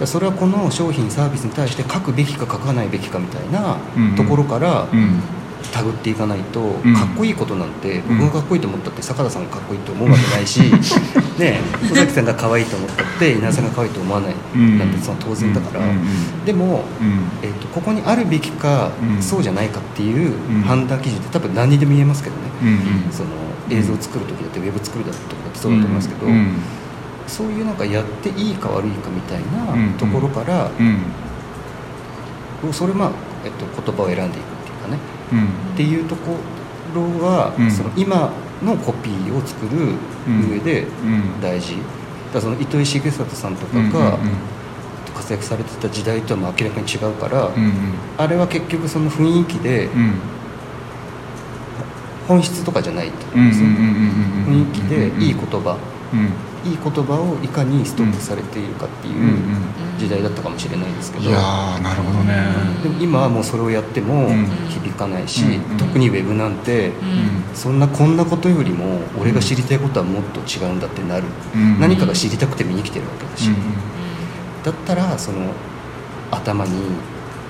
[0.00, 5.20] だそれはこの商品サービスに対して書くべきか書かないべきかみたいなうんところからうん
[5.72, 6.94] 手繰っていかないと、ん。
[6.94, 8.18] かっこいいことなんてうん。
[8.20, 10.60] 僕がかっこいいと思ったって坂田さんがかっこいいと思うわけないし
[11.38, 14.88] ね尾崎さんが可愛いと思ったって稲田さんが可愛いと思わないうんなん。
[14.88, 15.84] てその当然だから、
[16.44, 17.28] でも、うん。
[17.42, 19.22] えー、とここにあるべきか、うん。
[19.22, 20.62] そうじゃないかっていううん。
[20.62, 22.42] 判断基準って多分何にでも言えますけどね、
[23.10, 23.28] その
[23.70, 26.52] 映像を作る時だってウェブ作るだとかってそうだと思いますけど、うん
[27.26, 30.98] そういうなんかやっていいか悪いかみたいうんなところから、うん。
[32.72, 33.10] それまあ、
[33.44, 34.53] えっと、言葉を選んでいく
[35.74, 36.36] っていうとこ
[36.94, 37.70] ろは、うん。
[37.70, 38.30] その今
[38.62, 39.94] のコピーを作る
[40.50, 41.40] 上でうん。
[41.40, 41.76] 大事、
[42.32, 44.18] だその糸井重里さんとかうんが
[45.14, 47.50] 活躍されてた時代とはもう明らかに違うから、
[48.18, 50.14] あれは結局その雰囲気でうん。
[52.26, 53.26] 本質とかじゃないと。
[53.34, 55.76] 思うんですよ雰囲気でいい言葉。
[56.12, 56.32] うん
[56.64, 59.14] いい言葉をいかにストックされているかっていう
[59.98, 62.34] 時代だったかもしれないですけど、いやーなるほどね。
[62.82, 64.46] でも今はもうそれをやってもうん。
[64.68, 65.76] 響かないし、うん。
[65.76, 66.92] 特にウェブなんて、
[67.54, 71.24] そんなこんなことよりも俺が知りたいことはもっと違うんだってなる、
[71.54, 71.80] うん。
[71.80, 73.56] 何かが知りたくて見に来てるわけだし、うん。
[74.62, 75.52] だったらその
[76.30, 76.72] 頭に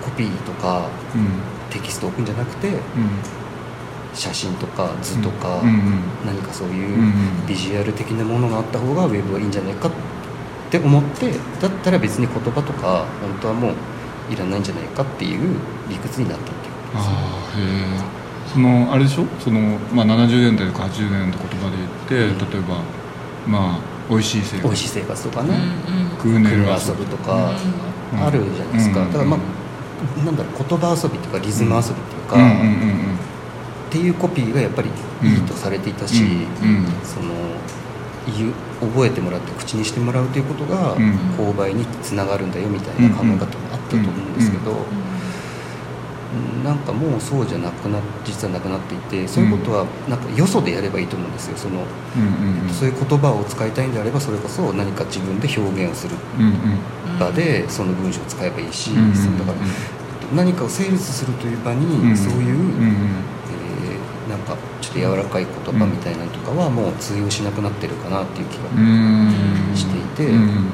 [0.02, 1.54] コピーとかうん。
[1.70, 2.78] テキストを置くんじゃなくてうん
[4.14, 6.00] 写真とか図とか、うんうん。
[6.24, 9.92] 何かそういうんビジュアル的なものがあった方がウェブはいいんじゃないかっ
[10.70, 13.74] て思ってだったら別に言葉とか本当はもう
[14.32, 15.56] いらないんじゃないかっていう
[15.88, 17.14] 理屈になったっていうことですね。
[17.14, 17.62] ああへ
[18.10, 19.24] えそのあれでしょ？
[19.40, 19.60] その、
[19.92, 22.50] まあ、70年代とか80年代の言葉で言って、うん。
[22.50, 22.80] 例えば
[23.48, 24.62] まあ美味しい生活。
[24.64, 25.58] 美味しい生活とかね、
[26.20, 26.42] うんうん。
[26.42, 27.52] グーネル車遊ぶとか
[28.12, 28.22] うん。
[28.22, 29.40] あるじゃないですか、うんだからまあ
[30.24, 32.52] なんだろう言葉遊びっていうかリズム遊びっていうか、うんうんう
[33.12, 33.13] ん
[33.94, 34.90] っていうコピーがやっぱり
[35.22, 36.24] いいとされていたし、
[37.04, 37.32] その
[38.80, 41.14] 覚えてもらって口にしてもらうということがうん。
[41.38, 44.74] 購買につながるんだよみたいな考え方もあったと思うんですけど、
[46.64, 51.56] なんかもうそうじゃなくな実はなくなっていてそういうことはなんかよそでやればいいと思うんですよ。
[51.56, 51.84] その、
[52.72, 56.16] そういう言葉を使いたいんであればそれこそ何か自分で表現をする
[57.20, 59.58] 場でその文章を使えばいいし、うんうんだから
[60.34, 62.56] 何かをセールスするという場にうんそういう、
[64.28, 69.76] なんかちょっと柔らかい言葉みたいなのとかはもう通用しなくなってるかなっていう気がうん。
[69.76, 70.70] していて、うん。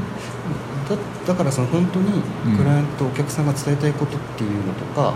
[0.88, 2.22] だだからその本当に
[2.56, 5.14] クライアントお客さんが伝えたいことっていうのとか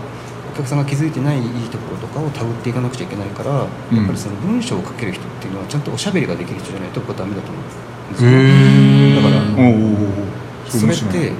[0.53, 7.67] お客さんが気づいてないいいところとかをたぐっていかなくちゃいけないから、やっぱりその文章を書ける人っていうのはちゃんとおしゃべりができる人じゃないと僕はダメだと思うん
[8.13, 8.31] ですよ。
[9.15, 9.43] だから
[10.69, 11.33] それって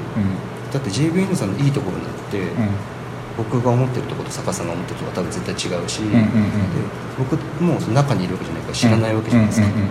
[0.73, 2.41] だって JVN さんのいいところなんて、
[3.37, 6.21] 僕が思ってるところと坂さんが思ってるところは多分絶対違うし、うんうんうん。
[6.21, 6.29] で
[7.17, 9.87] 僕もその中にいるわけじゃないから知らないわけじゃないですか、うんうんうん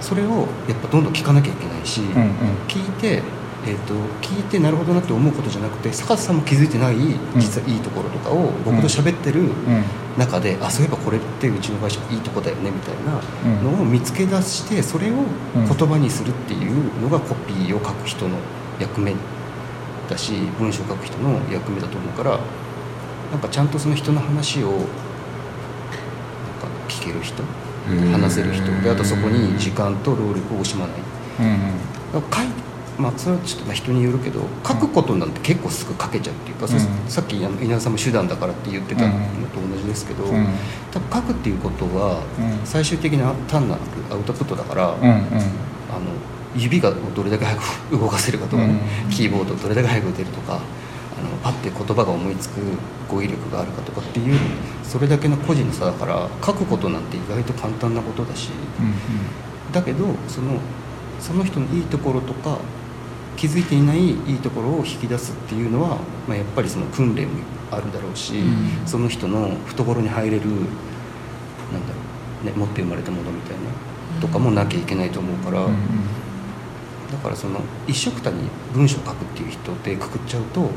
[0.00, 2.30] それをやっぱどんどん聞かなきゃいけないし、うんうん。
[2.68, 3.22] 聞いて、
[3.66, 6.96] えー、と聞いてなるほどなって思うことじゃなくて坂田さんも気づいてない
[7.36, 9.50] 実はいいところとかを僕と喋ってるうん。
[10.18, 15.14] 中で、あそういえばこれってうちの会社いいとこだよねみたいなのを見つけ出してそれを
[15.54, 18.36] 言葉にするっていうのがコピーを書く人の
[18.78, 19.14] 役目
[20.08, 22.38] だし文章を書く人の役目だと思うから
[23.30, 24.86] なんかちゃんとその人の話をなんか
[26.88, 27.42] 聞ける人
[28.12, 28.64] 話せる人。
[28.82, 30.96] であとそこに時間と労力を惜しまない。
[31.40, 31.46] うん。
[31.46, 31.54] うん
[32.96, 37.10] まあそれはちょっとまあ人によるけど書くことなんて結構すぐ書けちゃうっていうか、うん。
[37.10, 39.12] さっき稲田さんも手段だからって言ってたの
[39.48, 40.46] と同じですけど、うん。
[40.92, 42.64] 多分書くっていうことはうん。
[42.64, 45.10] 最終的な単なるアウトプットだから、うんうん。
[45.10, 45.26] あの
[46.56, 47.56] 指がどれだけ早
[47.90, 49.10] く動かせるかとかね、うん。
[49.10, 52.60] キーボードどれだけ早く打てるとかあのパッて言葉が思いつく
[53.08, 54.38] 語彙力があるかとかっていう
[54.82, 58.82] それだけの個人の差だから書くことなんて意外と簡単なことだしう
[59.70, 59.72] ん。
[59.72, 60.58] だけどその
[61.20, 62.58] その人のいいところとか
[63.36, 68.86] 気づいていないいいところを引き出すっていうのは、まあ、やっぱりその訓練もあるだろうし、うん。
[68.86, 72.00] その人の懐に入れるなんだろ
[72.44, 75.64] う、ね、持って生まれたものみたいなとかもなきゃいけないと思うから。
[75.64, 75.78] うんうん
[77.14, 80.68] だからその一緒くたに文章を書くっていう人でくくっちゃうと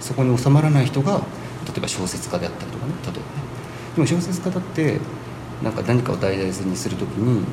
[0.00, 1.18] そこに収まらない人が
[1.64, 3.24] 例えば小説家であったりとかね例えばね。
[3.94, 4.98] でも小説家だって
[5.62, 7.44] なんか何かを題材にするときに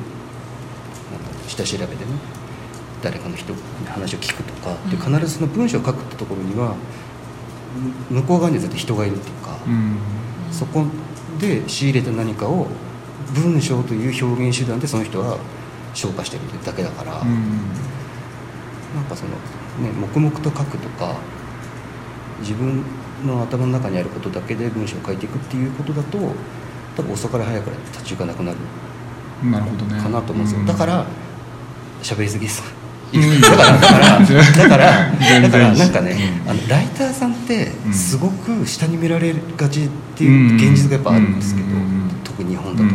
[1.46, 2.00] 下調べでね
[3.02, 5.14] 誰かの人に話を聞くとか、でうん。
[5.14, 6.74] 必ずその文章を書くってところには
[8.10, 9.96] む向こう側には絶対人がいるっていうか、うん。
[10.52, 10.84] そこ
[11.40, 12.66] で仕入れた何かを
[13.34, 15.38] 文章という表現手段でその人は
[15.94, 17.91] 消化してるだけだから、うん
[18.94, 21.16] なんかそのね黙々と書くとか
[22.40, 22.82] 自分
[23.26, 26.18] の頭の中にあることだけで文章を書いていくっていうことだと
[26.96, 28.58] 多分遅かれ早かれ立ち行かなくなる
[29.50, 30.00] なるほどね。
[30.00, 30.66] かなと思うんですよ、うん。
[30.66, 31.04] だから
[32.02, 32.62] 喋りすぎです
[33.12, 33.40] うん。
[33.40, 34.18] だから だから
[34.60, 37.92] だからだからなんかね、あのライターさんってうん。
[37.92, 41.66] すごく下に見られがちっていう現実がやっぱあるんですけど、
[42.24, 42.92] 特に日本だとね、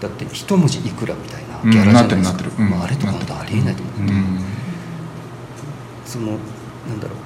[0.00, 1.70] だって一文字いくらみたいなうん。
[1.70, 4.49] ギャラじゃないですか、まあ、あれとか本当ありえないと思って、うん
[6.10, 6.32] その
[6.88, 7.18] なんだろう。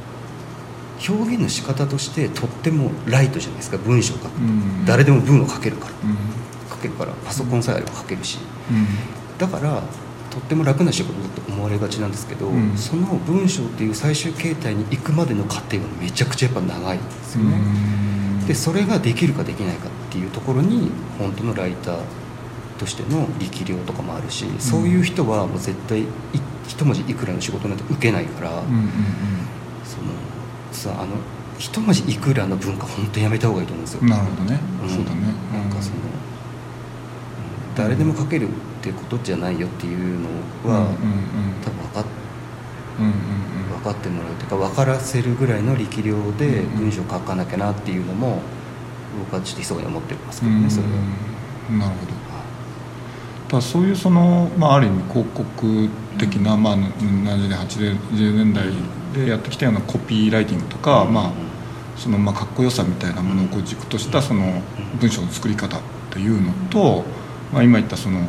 [1.07, 4.85] 表現の仕方としてとってもライトじゃないですか文章を書くと、うん。
[4.87, 5.93] 誰でも文を書けるから。
[6.05, 6.17] うん。
[6.71, 8.39] 書けるからパソコンさえあれば書けるし。
[8.71, 8.87] うん。
[9.39, 9.83] だから
[10.31, 12.77] とっても楽な仕事だと思われがちなんですけど、うん。
[12.77, 17.59] その文章っていう最終形態に行くまでの過程がめちゃくちゃやっぱ長いんですよね、
[18.47, 21.99] でそれができるかできないかっていうところに本当のライター
[22.79, 26.07] としての力量とかもあるし、そういう人はもう絶対い
[26.67, 28.89] 一文字いくらの仕事なんて受けないから、うんうん
[29.85, 30.13] その
[30.73, 31.17] さあの
[31.59, 34.59] 一文字いくらの文化本当やめた方がいいと思うんですよ、うんなるほどね。
[34.83, 34.89] うん。
[34.89, 35.21] そうだね。
[35.53, 37.75] なんかその、うん。
[37.77, 38.51] 誰でも書けるっ
[38.83, 40.29] てことじゃないよっていうの
[40.69, 40.95] は、うんうん
[41.63, 42.05] 多分分かっ
[42.99, 43.13] うんうん
[43.83, 48.41] 分かってもらうというか分からせるぐらいの力量でうん文章を書かなきゃなっていうのも
[49.21, 50.93] 僕はちょっと密かに思ってますけうんどねそれは。
[51.71, 52.13] うんなるほど
[53.55, 55.89] だそういうその、まあ、ある意味広告
[56.19, 58.67] 的な、まあ、70年80年代
[59.15, 61.33] でやってきたようなコピーライティングとか、まあ、
[61.97, 64.63] そのまあかっこよさみたいなものをこう軸としたその
[65.01, 67.05] 文章の作り方っていうのと、
[67.53, 68.21] まあ、今言ったその、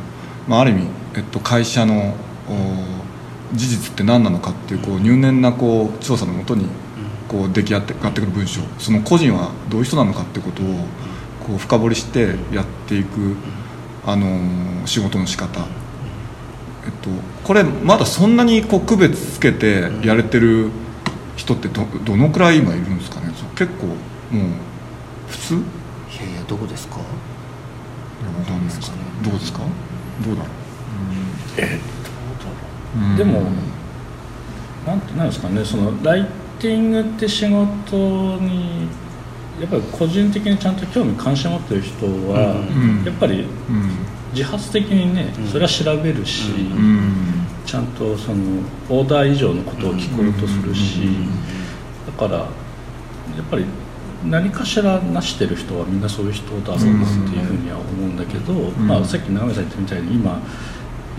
[0.48, 2.16] まあ、ある意味、えっと、会社の
[2.50, 6.68] お事実って何なのかっていうこう入念なこう調査のもとに
[7.28, 8.62] こう出来上がって上がってくる文章。
[8.80, 10.66] その個人はどういう人なのかっていうことを
[11.46, 13.36] こう深掘りしてやっていく、
[14.06, 15.62] あのー仕事の仕方、
[16.86, 17.10] えっと、
[17.44, 20.70] これまだそんなにこう区別つけてやれてる
[21.36, 23.34] 人ってどどのくらい今いるんですかね？
[23.56, 23.98] 結構もう
[25.28, 25.54] 普通？
[25.56, 26.98] いいやいやどこですか？
[26.98, 27.04] や
[28.40, 29.60] わかんないですかねどうですか？
[30.24, 30.50] どうだろ
[31.58, 31.80] え
[32.96, 33.18] う、うん。
[33.18, 33.42] でも
[34.86, 35.66] なんてなんですかね？
[35.66, 36.28] そのライ
[36.60, 38.88] ティングって仕事に
[39.60, 43.04] やっぱり個人的にちゃんと興味関心持ってる人は、うん。
[43.06, 44.06] やっぱりうん。
[44.34, 45.48] 自発的にね、うん。
[45.48, 46.50] それは調べるし、
[47.66, 51.08] ちゃんとそのオーダー以上のことを聞こうとするし、
[52.06, 52.46] だからや
[53.42, 53.66] っぱり
[54.26, 58.88] 何かしらなしてる人はみんなそういう人だろうっていうふうには思うんだけど、ん。
[58.88, 60.42] まあ、さっき長見さん言ったみたいに今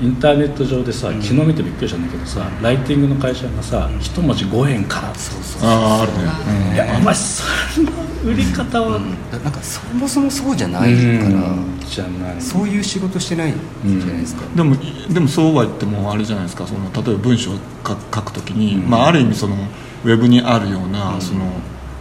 [0.01, 1.23] インターネット上でさうん。
[1.23, 5.15] 昨日見てびっくりしたんだけどさライティングの会社がさ一文字5円から。
[5.15, 7.91] そうそうあああるね、いやお前その
[8.25, 9.31] 売り方は、うん。
[9.31, 11.81] だなんかそもそもそうじゃないから、うん。
[11.89, 12.41] じゃない。
[12.41, 14.77] そういう仕事してないじゃないですか、でも
[15.09, 16.67] でもそうは言ってもあれじゃないですか。
[16.67, 17.55] その例えば文章を
[17.87, 18.91] 書く書くときに、うん。
[18.91, 19.57] まあ、ある意味その
[20.05, 21.21] ウェブにあるような、うん。
[21.21, 21.45] その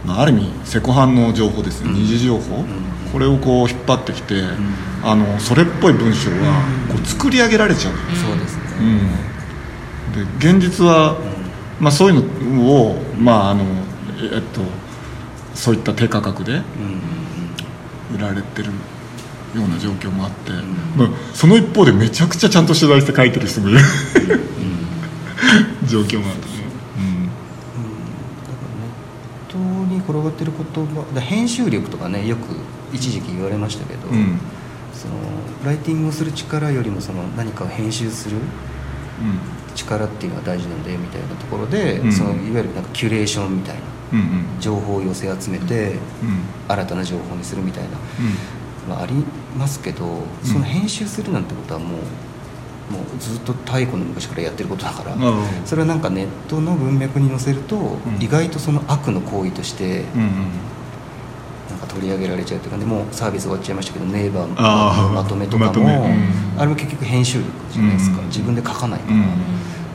[0.04, 1.96] まあ、ある意味セコハンの情報ですね、うん。
[1.96, 2.64] 二次情報、ん
[3.12, 4.42] これをこう引っ張ってきて、
[5.02, 11.16] あのそれっぽい文章はこう作り上げられちゃう、そうですね、うん、で現実は、
[11.80, 13.64] まあ、そういうのを、まああの
[14.32, 14.60] えっと、
[15.54, 20.52] そういった低価格でうん売られてるような状況もあって、
[20.96, 23.78] まあ、その一方でめちゃくちゃちゃんと取材して書いてる人もいる。
[25.86, 26.52] 状況もあってね、
[26.98, 27.28] ネ
[29.48, 32.42] ットに転がってる言葉だ編集力とかねよく
[32.92, 34.16] 一時期言われましたけど、うん。
[34.16, 34.40] うん
[34.96, 35.14] その
[35.62, 38.38] ライティングをする力よりもその何かを編集する
[39.74, 42.12] 力っていうのが大事なんでみたいなところで、うん。
[42.12, 43.80] そのいわゆるなんかキュレーションみたいな
[44.14, 44.60] うんうん。
[44.60, 48.88] 情報を寄せ集めてうん新たな情報にするみたいな、うん。
[48.88, 49.12] まあ、あり
[49.58, 52.00] ますけどその編集するなんてことはもう
[52.90, 57.98] もうずっと太古の昔からやってることだから、あそれはなんかネットの文脈に載せると、ん。
[58.20, 60.04] 意外とその悪の行為として
[61.96, 64.54] 取り上げられちゃうというかでもうサービス終わっちゃいましたけどネイバーの
[65.14, 65.94] まとめとかも、まとめ。
[65.94, 66.60] うん。
[66.60, 68.26] あれも結局編集力じゃないですか、うん。
[68.26, 69.12] 自分で書かないか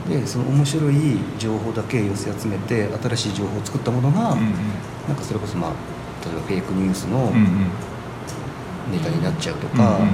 [0.08, 0.94] ら、でその面白い
[1.38, 4.52] 情報だけ寄せ集めて新しい情報を作ったものが、うん
[5.06, 5.70] なんかそれこそまあ
[6.24, 7.30] 例えばフェイクニュースの
[8.90, 10.06] ネタになっちゃうとうんか、うん。
[10.06, 10.08] っ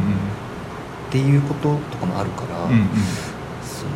[1.10, 2.88] ていうこととかもあるから、うんうん。
[3.62, 3.90] その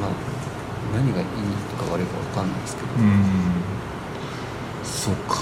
[0.00, 0.10] まあ
[0.96, 1.24] 何がいい
[1.70, 3.24] とか悪いか分かんないですけど、うん。
[4.84, 5.40] そうか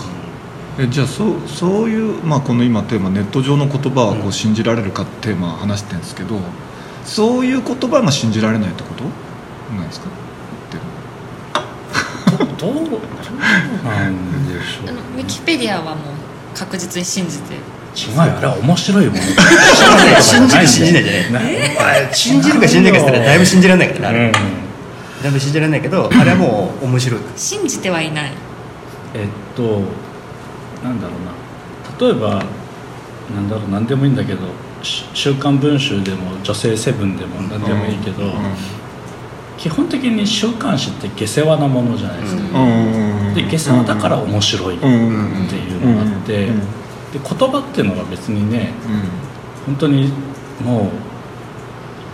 [0.78, 4.32] えじゃあそうそういう、まあ、この今テーマネット上の言葉はこううん。
[4.32, 6.38] 信じられるかってテーマ話してるんですけど
[7.04, 9.04] そういう言葉が信じられないってこと？
[9.74, 10.06] なんですか？
[12.32, 13.00] 言ってるどうどう
[13.84, 16.14] なんでしょうあのウィキペディアはもう
[16.56, 17.54] 確実に信じて。
[17.94, 18.22] 違うよ。
[18.22, 19.18] あれは面白いもの。
[20.22, 21.54] 信じる信じないじゃない。
[22.10, 22.14] い。
[22.14, 24.12] 信じるか信じないかって言ったらだいぶ信じられないから。
[24.12, 25.22] ね、うん。
[25.22, 27.20] だいぶ信じられないけどあれはもう面白い。
[27.36, 28.32] 信じてはいない。
[29.14, 29.82] えっと
[30.82, 32.06] なんだろうな。
[32.06, 32.44] 例えば
[33.34, 34.40] なんだろう何でもいいんだけど
[34.82, 38.32] 「し週刊文春」でも「女性セブン」でも何でもいいけど、
[39.56, 42.66] 基本的に週刊誌って下世話なものじゃないですか、う
[43.30, 43.34] ん。
[43.34, 46.50] で下世話だから面白いってうんうんいうのがあって、うん。
[46.50, 46.58] うん。
[46.58, 46.64] で
[47.12, 48.72] 言葉っていうのが別にね
[49.66, 50.12] 本当に
[50.64, 50.90] も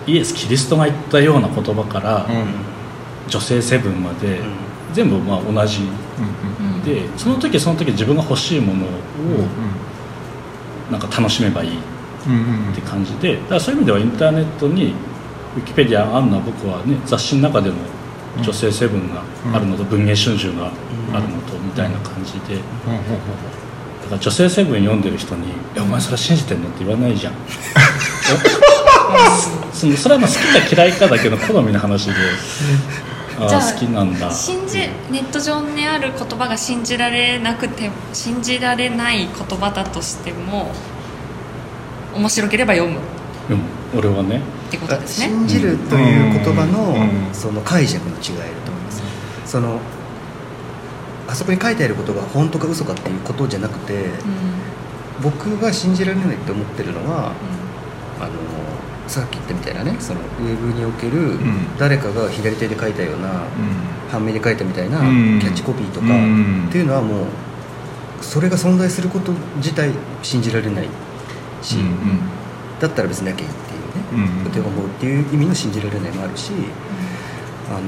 [0.06, 2.36] うイエス・キリストが言ったような言葉から、うん。
[2.36, 2.46] うん
[3.28, 4.40] 女性セブンまで、
[4.94, 5.88] 全部まあ同じうん
[6.84, 8.88] でその時その時自分が欲しいものを
[10.90, 14.94] なんか楽しめばいいって感じでだからそういう意味ではインターネットに
[15.56, 17.76] ウィキペディアあんのは僕はね雑誌の中でも
[18.42, 19.22] 女性セブンが
[19.54, 20.70] あるのと文藝春秋が
[21.12, 22.56] あるのとみたいな感じで。
[22.56, 27.32] だから女性セブン読んでる人に「いやお前それ信じてんの?」って言わないじゃん。
[29.72, 32.12] お そのそれはまあ好きか嫌いかだけの好みの話で。
[32.12, 32.14] あ
[33.46, 34.30] じゃああ好きなんだ。
[34.30, 34.78] 信じ
[35.10, 39.28] ネット上にある言葉が信じられなくて信じられない言
[39.58, 40.72] 葉だとしても
[42.14, 42.98] 面白ければ読む。
[42.98, 43.02] っ
[43.48, 43.62] でも
[43.96, 44.40] 俺はね。
[44.70, 45.28] てことですね。
[45.28, 47.34] 信じるという言葉の,、うん。
[47.34, 49.02] その解釈の違いだと思います。
[49.46, 49.78] その
[51.28, 54.10] あそこに書いてあることが本当か嘘かっていうことじゃなくてうん。
[55.22, 57.32] 僕が信じられないって思ってるのは
[58.20, 58.32] あの
[59.08, 61.76] さっき言ったみたいなねそのウェブにおけるん。
[61.78, 63.42] 誰かが左手で書いたような、
[64.10, 65.38] 半目で書いたみたいなキうん。
[65.40, 66.66] ャッチコピーとかうん。
[66.68, 67.26] っていうのはもう
[68.20, 69.90] それが存在すること自体
[70.22, 70.88] 信じられない
[71.62, 72.20] し、うんうん。
[72.80, 74.50] だったら別になきゃいいっていうね、うん。
[74.50, 76.52] って思うっていう意味の信じられないもあるし、
[77.70, 77.82] あのー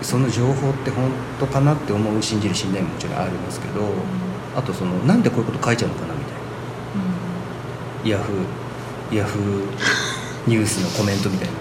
[0.00, 1.10] その情報って本
[1.40, 3.80] 当かなって思う信じる信じないももちろんありますけど、
[4.56, 6.32] あとそのなんでこういうこと書いちゃうのかなみたい
[8.04, 8.10] な。
[8.16, 8.36] ヤフー
[9.12, 9.62] ヤフー
[10.46, 11.54] ニュースのコメントみたいな。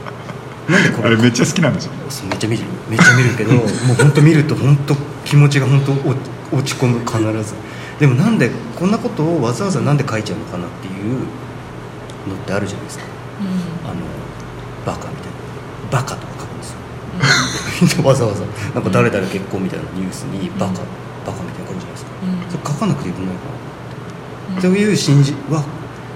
[0.67, 6.17] なんでこれあれめっちゃ好きなんですよそうめっちゃ見るめっちゃ見るけど もう本当見ると本当気持ちが本当落
[6.51, 7.55] 落ち込む必ず。
[7.99, 11.19] でもなんでこんなことをわざわざなんで書いちゃうのかなっていう
[12.29, 13.05] のってあるじゃないですか。
[13.85, 13.95] あの
[14.85, 15.37] バカみたいな。
[15.91, 16.63] バカとか書くんで
[17.93, 18.03] すよ。
[18.07, 18.41] わざわざ。
[18.73, 20.73] なんか誰々結婚みたいなニュースにバカ
[21.25, 22.11] バカみたいな感じじゃないですか。
[22.51, 25.63] それ書かなくてよくないかなという信じは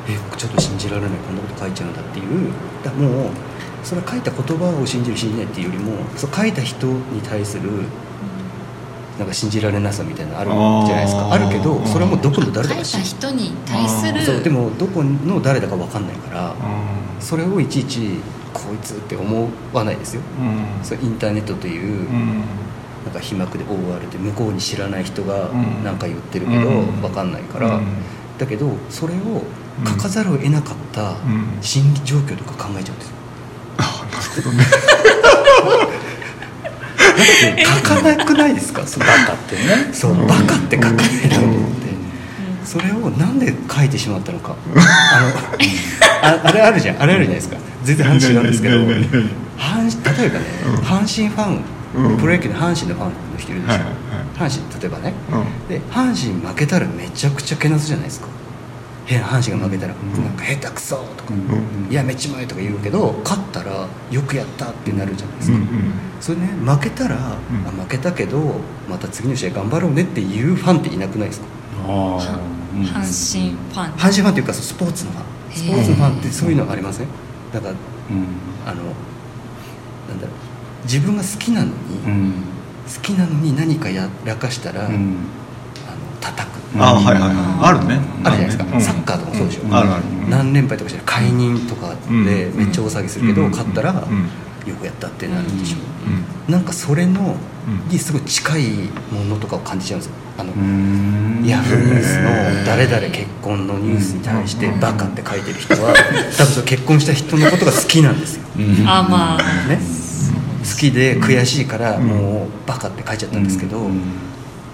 [0.08, 2.52] えちょっと信じられないこんなこと書いちゃうんだっていう。
[2.84, 3.30] だもう
[3.84, 7.70] それ書いた言葉を信じる信じないっていうよりもそう書いた人に対する
[9.18, 11.34] なんか信じられなさみたいなのあるじゃないですか。
[11.34, 16.54] あるけどそれはもうどこの誰だ書いたか知人に対するそうでもどこの誰だか分かんないからう
[17.20, 18.20] それをいちいち
[18.54, 20.22] こいつって思わないですよ。
[20.22, 20.84] ん。
[20.84, 22.44] それインターネットといううん。
[23.06, 25.84] なんか皮膜で覆われて向こうに知らない人がうん。
[25.84, 27.02] 何か言ってるけどうん。
[27.02, 27.76] 分かんないから。
[27.76, 27.86] うん。
[28.38, 29.44] だけどそれを
[29.86, 31.16] 書かざるを得なかったん。
[31.62, 33.16] 心理状況とか考えちゃうんですよ。
[33.72, 33.80] だっ
[37.56, 38.88] て書かなくないですか？
[38.88, 39.94] そのバカってね。
[39.94, 41.92] そうバカって書かないと思って。
[42.64, 44.56] それをなんで書いてしまったのか？
[45.14, 45.28] あの
[46.24, 47.02] ああれあるじゃん。
[47.02, 47.58] あれあるじゃないですか。
[47.84, 48.78] 全然話違うんですけど。
[48.78, 48.90] 阪
[50.20, 50.46] 例えばね
[50.84, 51.62] 阪神ファン、
[51.96, 52.18] うん。
[52.18, 53.96] プロ野球の阪神のファンの人いるでしょ、はいはい
[54.38, 55.44] 阪神例えばね、うん。
[55.68, 58.28] で阪神負けたらめちゃくちゃけなすじゃないですか。
[58.28, 58.30] へ
[59.08, 60.24] 阪神が負けたら、うん。
[60.24, 61.92] なんか下手くそとか、うん。
[61.92, 67.20] いやめちまえとか言うけど勝ったらよくやったってなるじゃないですか、うんうんそれね負けたら、ん。
[67.20, 67.38] あ
[67.84, 68.40] 負けたけど
[68.88, 71.48] また次の試合頑張ろうねっていうファンっていなくないですか？
[71.88, 73.92] 阪神ファン。
[73.94, 75.26] 阪神ファンっていうかスポーツのファン。
[75.52, 77.08] スポーツのファンってそういうのありません？
[77.52, 77.78] だからうん。
[78.66, 78.84] あの
[80.10, 81.74] なんだろう自分が好きなのに、
[82.06, 82.34] うん。
[82.94, 84.94] 好きなのに何かやらかしたら、うん。
[84.94, 87.34] あの叩あはいはいはい。
[87.62, 88.00] あるね。
[88.24, 90.04] あるじゃないですか、うんサッカーとかもそうでしょ、あるある。
[90.30, 92.26] 何連敗とかしたら解任とかでうん。
[92.26, 93.52] めっちゃ大騒ぎするけど、うん。
[93.52, 94.70] 勝ったら、うん。
[94.70, 95.78] よくやったってなるでしょ、
[96.48, 96.54] うん。
[96.54, 97.36] なんかそれの
[97.68, 97.92] うん。
[97.92, 98.64] にすごい近い
[99.12, 100.16] ものとかを感じちゃうんですよ。
[100.38, 101.44] あの、うん。
[101.46, 104.80] ヤフーニュースの誰々結婚のニュースに対してうん。
[104.80, 105.94] バカって書いてる人は
[106.38, 108.88] 多分その結婚した人のことが好きなんですよ、うん。
[108.88, 109.68] あまあ。
[109.68, 109.80] ね、
[110.64, 114.02] 好きで悔しいからもうバカって書いちゃったんですけど、うん。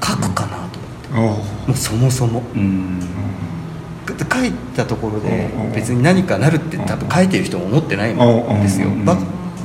[0.01, 0.79] 書くかなと
[1.11, 1.39] も
[1.69, 2.43] うそもそも。
[2.55, 2.99] うん。
[4.07, 5.71] 書いたところでうん。
[5.73, 8.89] 別に何かなるって多分書いてる人も思ってないんですよ。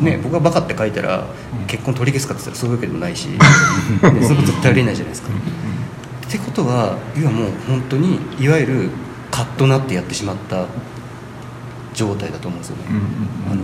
[0.01, 1.26] ね、僕がバカって書いたら
[1.68, 3.38] 結婚取り消すかって言ったらそういうわけでもないし、 ね、
[4.01, 5.28] それ絶対ありえないじゃないですか。
[5.28, 8.90] ってことは要はもう本当にいわゆる
[9.30, 10.66] カッとなってやってしまった
[11.95, 13.03] 状態だと思うんですよね、うんうん
[13.53, 13.62] あの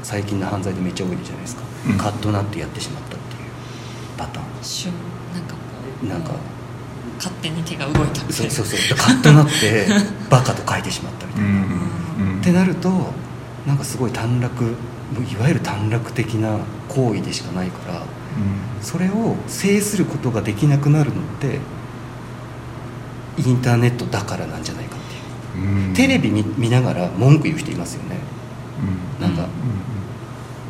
[0.00, 1.98] 最近の犯罪でめっちゃ多いじゃないですか、うん。
[1.98, 3.50] カッとなってやってしまったっていう
[4.16, 4.92] パター瞬
[5.34, 5.58] なんかこ
[6.02, 6.06] う。
[6.06, 6.30] ンなんか
[7.18, 8.98] 勝手に手が動いたみたそいうなそうそう。
[8.98, 9.86] カッとなって
[10.30, 13.12] バカと書いてしまったみたいな、うんうんってなると
[13.66, 14.74] なんかすごい短絡
[15.30, 16.58] いわゆる短絡的な
[16.88, 18.02] 行為でしかないから
[18.80, 21.58] それを制することができなくなるのって
[23.38, 25.88] インターネットだからなんじゃないかっていう。
[25.88, 25.94] うん。
[25.94, 28.16] テレビ見見ながら文句言う人いますよね。
[29.20, 29.22] うん。
[29.22, 29.48] なんか、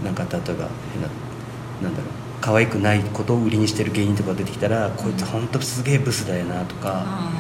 [0.03, 1.09] うなんか例えば変な
[1.83, 2.18] なんだろう
[2.49, 7.31] 可愛くないことを売りにしてる芸人とか出てきたら、こいつ本当すげえブスだよなとか、あ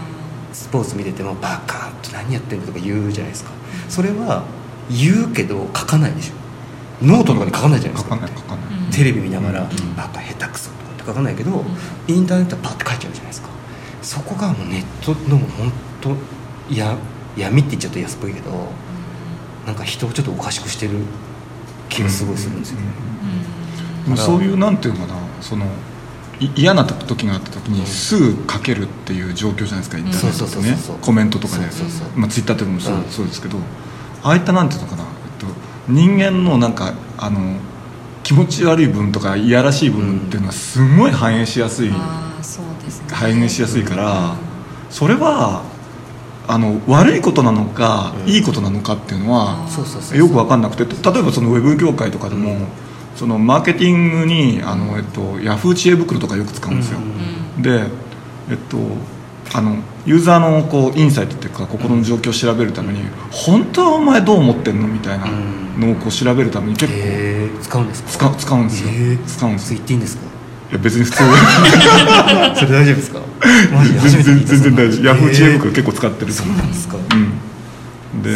[0.53, 3.51] スポーツ見ててもバカーって何やってんだとか言うじゃないですか。
[3.89, 4.45] それは
[4.91, 6.35] 言うけど書かないでしょ。
[7.07, 8.17] ノートとかに書かないじゃないですか。
[8.17, 8.65] 書かない書かない。
[8.85, 8.91] うん。
[8.91, 11.65] テレビ見ながらうん「バカ下手くそ」とかって書かないけど、
[12.07, 13.49] インターネットはパッて書いちゃうじゃないですか。
[14.03, 16.11] そこがもうネットの本当
[16.71, 16.99] や
[17.35, 18.51] 闇って言っちゃうと安っぽいけど
[19.67, 20.99] なんか人をちょっとおかしくしてる
[21.89, 22.83] 気がすごいするんですよね、
[24.17, 25.67] そういうなんていうのかなその
[26.41, 30.99] い嫌な時があった時にすぐ書けるっていう状況じゃないですかインターネットね。
[31.03, 31.65] コメントとかで
[32.15, 33.05] まあツイッターとかもそう,、うん。
[33.05, 33.59] そうですけど
[34.23, 35.47] ああいったなんていうのかな、えっと、
[35.89, 37.57] 人間のなんかあの
[38.23, 41.89] 気持ち悪い部分とかいやらしい部分っていうのはすごい反映しやすい、
[42.63, 43.07] うですね。
[43.11, 44.37] 反映しやすいから
[44.91, 45.65] それは
[46.47, 48.33] あの悪いことなのか、うん。
[48.33, 49.67] いいことなのかっていうのは
[50.15, 52.69] よく分かんなくて例えばそのウェブ業界とかでも、うん
[53.19, 57.63] そのマーケティングにあの、えっと、ヤフー知恵袋とかよく使うんですよ、うん。
[57.63, 57.83] で
[58.49, 58.79] えっと
[59.53, 63.01] あのユーザーのこうインサイトっていうか心の状況を調べるために、
[63.33, 65.27] 本当はお前どう思ってんのみたいな
[65.79, 68.11] のをこう調べるために結構使うんですか？
[68.11, 69.25] 使う使うんですよ、へー。
[69.25, 70.23] 使うんです言っていいんですか？
[70.71, 71.17] いや別に普通。
[72.55, 73.21] それ大丈夫ですか？
[74.03, 75.05] 全然全然大丈夫。
[75.07, 76.97] ヤフー知恵へ袋結構使ってるとそうなんですか。
[76.97, 78.31] うん、で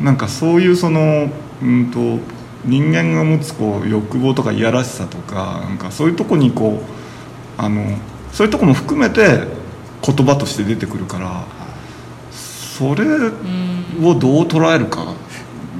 [0.00, 1.30] なんかそういうその、
[1.62, 2.18] うん、と
[2.66, 6.82] 人間が持つこう欲望とかいやらしさとかなんかそういうとこにこ
[7.58, 7.96] うあの
[8.32, 9.40] そういうとこも含めて
[10.04, 11.44] 言葉として出てくるから
[12.30, 15.14] それをどう捉えるか、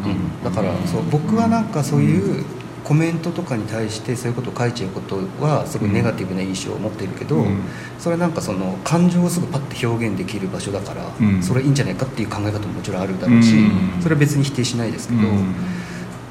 [0.05, 0.43] うん。
[0.43, 2.45] だからそう僕はなんかそういう
[2.84, 7.61] コメントとかに対してそういうことを書いちゃうことはすごいネガティブな印象を持っているけど、うん。
[7.99, 11.43] それはなんかその感情をすぐパッて表現できる場所だから、うん。
[11.43, 14.01] それいいんじゃないかっていう考え方ももちろんあるだろうし、うん。
[14.01, 15.55] それは別に否定しないですけど、うん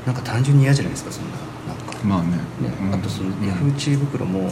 [0.05, 1.37] なんか単純に嫌じゃないですかそんな。
[1.67, 1.93] なんか。
[2.03, 2.37] まあね。
[2.61, 2.93] ねうん。
[2.93, 4.51] あとそのうんヤフー知恵袋も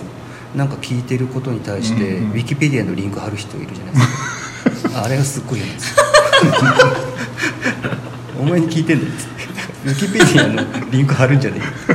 [0.56, 4.00] なんか聞いてることに対して、うんうんウィキペディアのリンク貼る人いるじゃないで
[4.76, 5.04] すか。
[5.06, 6.04] あれがすっごい嫌なんですよ。
[8.40, 9.12] お前に聞いてんだよ
[9.86, 11.92] ウィキペディアのリンク貼るんじゃねウ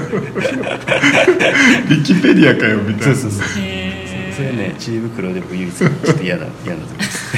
[1.92, 3.12] ィキペディアかよみたいな。
[3.12, 3.62] えそうそうそう。
[3.62, 7.36] へそれね知恵袋で僕唯一ちょっと嫌な嫌なとこです。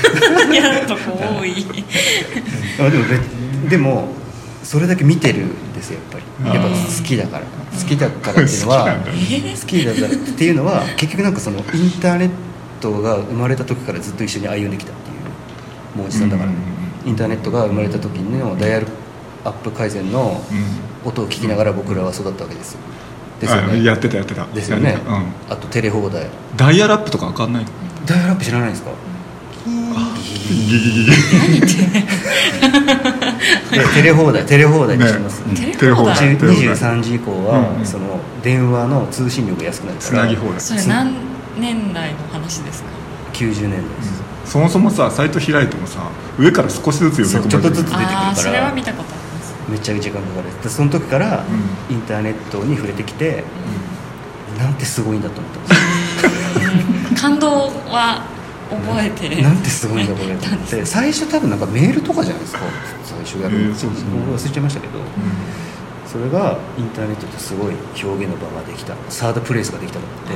[0.50, 1.66] え 嫌なとこ多い。
[2.78, 3.20] あでもね
[3.68, 4.14] でも
[4.62, 6.54] それだけ見てるんですよやっぱり。
[6.56, 7.44] やっぱ好きだから。
[7.44, 8.96] 好きだからっていうのは
[9.60, 12.30] 好きだからっていうのは結局なんかそのインターネッ
[12.80, 15.12] トが生まれた時からずっと一緒に歩んできたってい
[15.94, 16.60] うもうおじさんだから、うんうん
[17.06, 18.86] インターネットが生まれた時のダイヤル
[19.42, 21.08] アップ回線のうん。
[21.08, 22.78] 音を聞きながら僕らは育ったわけですよ。
[23.40, 24.44] ですよあねやってたやってた。
[24.54, 24.98] ですよね。
[25.08, 25.14] うん、
[25.48, 26.26] あとテレ放題。
[26.58, 27.64] ダイヤルアップとか分かんない？
[28.04, 28.90] ダイヤルアップ知らないですか？
[29.66, 31.12] ギギギギで
[33.94, 36.76] テレ放題テレ放題にしてます、ねテレ放題10テレ放題。
[36.76, 37.86] 23時以降は、うんうん。
[37.86, 40.10] その電話の通信料が安くなるから。
[40.10, 40.60] つなぎ放題。
[40.60, 41.14] それ何
[41.58, 42.90] 年代の話ですか
[43.32, 48.20] ？90年代です、そもそもさサイト開いてもさ上から少しずつ読み込まれてるそうちょっとずつ出てくるから。
[48.20, 49.54] ああそれは見たことあります。
[49.70, 50.62] めっちゃ時間かかる。
[50.62, 51.44] でその時から
[51.88, 53.44] インターネットに触れてきて、
[54.58, 58.24] なんてすごいんだと思ったんです 感動は
[58.70, 62.60] 覚えてよなんてすごいんだこれと思って最初多分なんかメールとかじゃないですか。
[63.04, 64.98] 最初やるの、えーそうですね僕忘れちゃいましたけど、
[66.06, 68.94] それがインターネットってすごい表現の場ができた。
[69.08, 70.34] サードプレイスができたのって。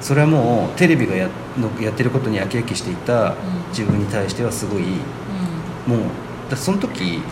[0.00, 3.34] それはもうテレビがやのやってることに飽き飽きしていた。
[3.70, 4.82] 自分に対してはすごい
[5.86, 6.00] もう
[6.50, 7.22] だその時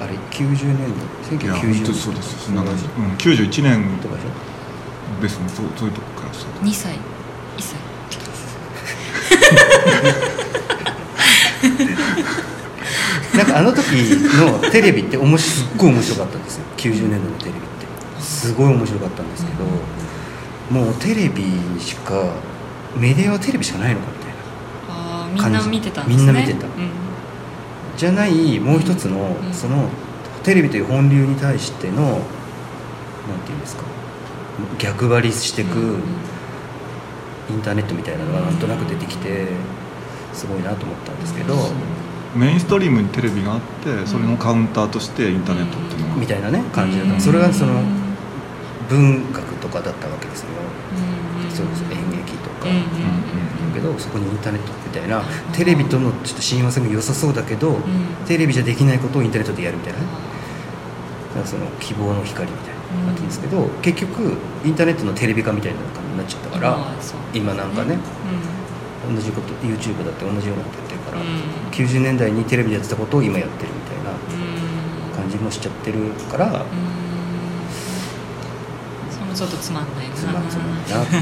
[0.00, 0.92] あれ90年
[1.30, 1.38] 代？
[1.38, 2.50] いや1990本当にそうです。
[2.50, 5.22] うん、91年かでしょ？
[5.22, 5.48] ですね。
[5.48, 6.98] そうそういうとこからスタート2歳1歳
[13.36, 16.64] なんかあの時のテレビっておもしすっごい面白かったんですよ。
[16.76, 17.66] 90年代のテレビって。
[18.22, 19.64] すごい面白かったんですけど
[20.70, 21.44] もうテレビ
[21.80, 22.32] しか
[22.96, 24.34] メディアはテレビしかないのかみたいな
[24.88, 26.24] ああみんな見てたんですね。
[26.26, 26.66] みんな見てた。
[26.66, 26.70] うん。
[27.96, 29.52] じゃないもう一つの、うん。
[29.52, 29.88] その
[30.42, 32.14] テレビという本流に対してのなん
[33.44, 33.82] ていうんですか
[34.78, 36.02] 逆張りしてく、うん
[37.50, 39.46] インターネットみたいなのがなんとなく出てきて
[40.32, 41.54] すごいなと思ったんですけど、
[42.34, 47.80] メインストリームにテレビがあってそれのカウンターとしてインターネットっていうのが、みたいなね感じだった、うんそれがその
[48.88, 50.48] 文学とかだったわけですよ、
[51.42, 51.50] うん。
[51.50, 51.82] そうです。
[51.84, 52.76] 演劇とか、うん。
[52.76, 52.82] うん
[53.74, 55.22] だけどそこにインターネットみたいな
[55.52, 57.82] テレビとのちょっと親和性も良さそうだけど、ん。
[58.26, 60.00] テレビじゃできないことをインターネットでやるみたいな。
[60.00, 66.78] ねだからその希望の光みたいななってるんですけど、結局インターネットのテレビ化みたいな感じになっちゃったから、
[67.34, 67.98] 今なんかね
[69.10, 71.26] う同じこと YouTube だって同じようなことやってるから、うん。
[71.70, 74.10] 90年代にテレビでやってたことを今やってるみたいな
[75.14, 76.52] 感じもしちゃってるから、うん。
[79.12, 80.14] それもちょっとつまんないな。
[80.16, 81.16] つまんないなって。
[81.16, 81.18] い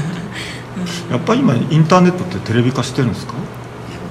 [1.09, 3.33] ややっぱり今インターネットってテレビ化してるんですか？
[3.33, 3.39] わ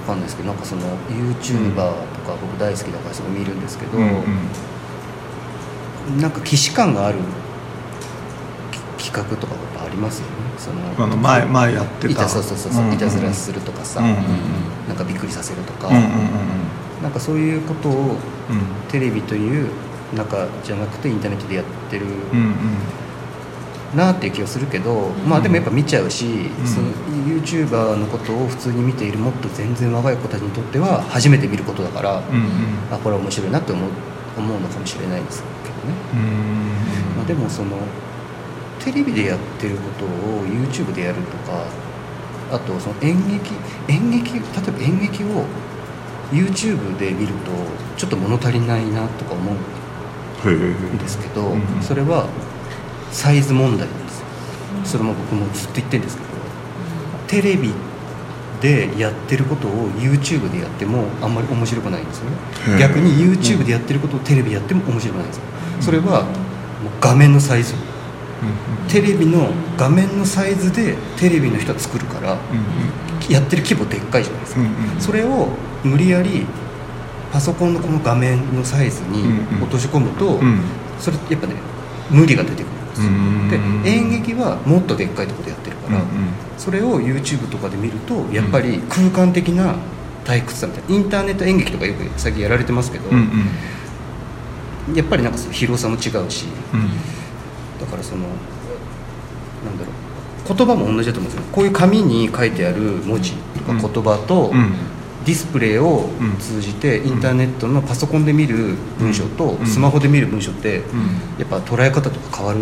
[0.06, 4.10] かんないですけどなんかその YouTuber とか僕大好きだからすごい見るんですけど、うんう
[6.10, 6.18] ん。
[6.20, 7.18] なんか既視感がある
[8.98, 10.32] き企画とかやっぱありますよね。
[10.58, 12.12] そのあの前前やってた。
[12.12, 14.16] いたそうそうそうそう、んんいたずらするとかさ、うんうん
[14.88, 16.10] なんかびっくりさせるとか、うんうんうん
[17.02, 18.16] なんかそういうことを
[18.90, 19.68] テレビという
[20.16, 22.54] 中じゃなくてインターネットでやってるうんうん。
[23.94, 26.50] なっていう気がするけど、まあでもやっぱ見ちゃうし、ん。
[26.66, 26.88] その
[27.26, 32.48] YouTuber のことを普通に見ているもっと全然若い子たちにとっては初めて見ることだから、うんうん。
[32.90, 33.90] あこれは面白いなって思う
[34.36, 37.16] 思うのかもしれないですけどね、うん。
[37.18, 37.76] まあ、でもその
[38.84, 40.08] テレビでやってることを
[40.46, 41.64] YouTube でやるとか
[42.52, 43.52] あとその演劇
[43.88, 45.44] 演劇例えば演劇を
[46.30, 47.50] YouTube で見ると
[47.96, 52.28] ちょっと物足りないなとか思うんですけど、うんそれは
[53.10, 54.18] サイズ問題なんです。
[54.18, 54.26] よ
[54.84, 56.28] それも僕もずっと言ってるんですけど
[57.28, 57.72] テレビ
[58.60, 62.36] でやってることを YouTube でやってもあんまり面白くないんですよね。
[62.78, 65.42] 逆に YouTube でやってることをテレビでやっても面白くないんですよ。
[65.80, 67.74] それはもう画面のサイズ
[68.88, 72.38] テレビの画面のサイズでテレビの人は作るから
[73.28, 74.60] やってる規模でっかいじゃないですか、
[75.00, 75.48] それを
[75.82, 76.46] 無理やり
[77.32, 79.24] パソコンのこの画面のサイズに
[79.60, 80.40] 落とし込むと、
[80.98, 81.54] それやっぱね
[82.10, 86.02] 無理が出てくるんですよ、うんで演劇はもっとでっかいところでやってるから、
[86.56, 89.76] それを YouTube とかで見るとやっぱり空間的な
[90.24, 93.10] 退屈さみたいなインターネット演劇とかよく最近やられてますけど、
[94.94, 96.78] やっぱりなんかその広さも違うしだ
[97.94, 98.22] からその
[99.64, 101.48] なんだろう言葉も同じだと思うんですよ。
[101.52, 104.52] こういう紙に書いてある文字とか言葉と、
[105.24, 109.66] ディスプレイを通じてインターネットのパソコンで見る文章とうん。
[109.66, 110.82] スマホで見る文章って
[111.38, 112.60] やっぱ捉え方とか変わる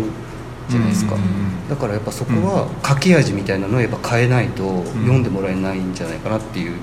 [0.69, 1.15] じゃないですか。
[1.15, 1.21] うん
[1.69, 6.77] だからやっぱそこは書き味みたいなのをやっぱ変えないと読んでもらえないんじゃないかなっていう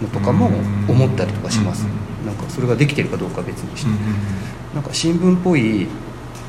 [0.00, 0.48] のとかも
[0.88, 1.84] 思ったりとかします。
[1.86, 3.90] うんなんかそれができてるかどうかは別にして。
[4.74, 5.86] なんか新聞っぽい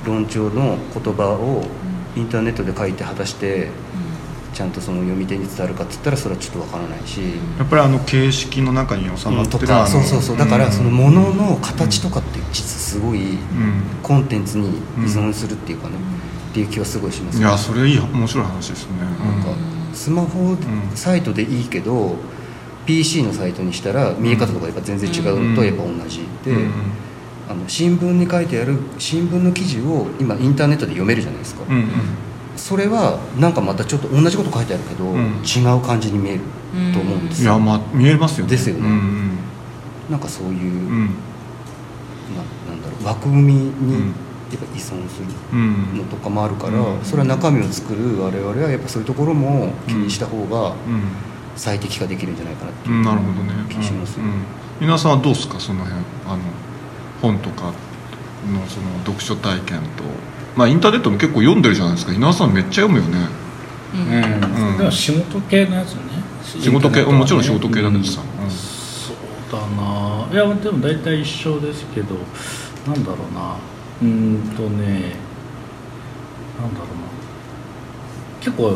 [0.05, 1.63] 論調の言葉を
[2.15, 3.69] インターネットで書いて果たして
[4.53, 7.21] ちゃんとその読み手に伝わるかって言ったらそれはちょっとわからないし。
[7.57, 10.37] やっぱりあの形式の中に収まってとかるあのそうそうそう。
[10.37, 13.37] だからそのものの形とかって実はすごい
[14.03, 14.71] コンテンツに依
[15.05, 15.95] 存するっていうかね
[16.51, 17.39] っていう気はすごいします。
[17.39, 18.97] いやそれいい面白い話ですね。
[19.01, 19.49] なんか
[19.93, 20.55] スマホ
[20.93, 22.15] サイトでいいけど
[22.85, 26.67] PC のサイトにしたら見え方とかやっぱ全然違うのとやっぱ同じで
[27.49, 31.63] あの新聞に書いてある新聞の記事を今インターネットで読めるじゃないですか。
[31.69, 31.87] うんうん。
[32.55, 35.41] それはなんかまたちょっと同じこと書いてあるけど、うん。
[35.43, 36.39] 違う感じに見える
[36.93, 38.51] と思うんですよ、いやまあ見えますよね。
[38.51, 38.81] ですよね。
[38.81, 39.37] うん
[40.09, 40.59] なんかそういう、うん。
[40.59, 41.05] うん
[42.35, 44.13] ななんだろう枠組みにうん。
[44.51, 45.97] やっぱ依存するうん。
[45.97, 47.03] のとかもあるから、うん。
[47.03, 50.75] それは中身を作る我々はやっぱそういうところも気にした方がうん。
[51.55, 53.03] 最適化できるんじゃないかなってういうん。
[53.03, 53.53] なるほどね。
[53.69, 54.31] 気しますよ、うん。
[54.79, 55.59] 皆さんはどうですか？
[55.59, 56.39] その辺あの
[57.23, 57.67] 本とか
[58.51, 60.03] のその読書体験と。
[60.57, 62.13] まあインターネットも結構読んでるじゃないですか。
[62.13, 63.27] 稲田さんめっちゃ読むよね。
[63.93, 64.71] うん。
[64.71, 64.77] うん。
[64.77, 66.01] でも仕事系のやつね。
[66.43, 67.05] 仕事系。
[67.05, 67.11] ね。
[67.13, 68.43] もちろん仕事系だけどさうん。
[68.43, 68.51] うん。
[68.51, 69.15] そう
[69.51, 70.27] だな。
[70.31, 72.15] いやでも大体一緒ですけど
[72.85, 73.55] なんだろうな。
[74.01, 75.15] うーんとね。
[76.59, 77.03] なんだろうな。
[78.41, 78.75] 結構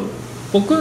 [0.54, 0.72] 僕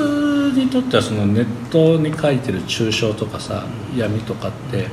[0.55, 3.65] にとってはそのネットに書いてる抽象とかさ
[3.97, 4.87] 闇とかって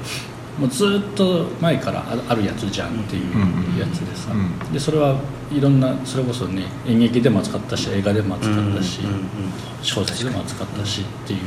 [0.59, 4.73] もうずっと前からああるやつじゃんっていうやつでさ、うん。
[4.73, 5.19] でそれは
[5.51, 8.99] いろんなそれこそね演劇でも扱ったし映画でも扱ったし、
[9.81, 11.39] 小説でも扱ったしっていう。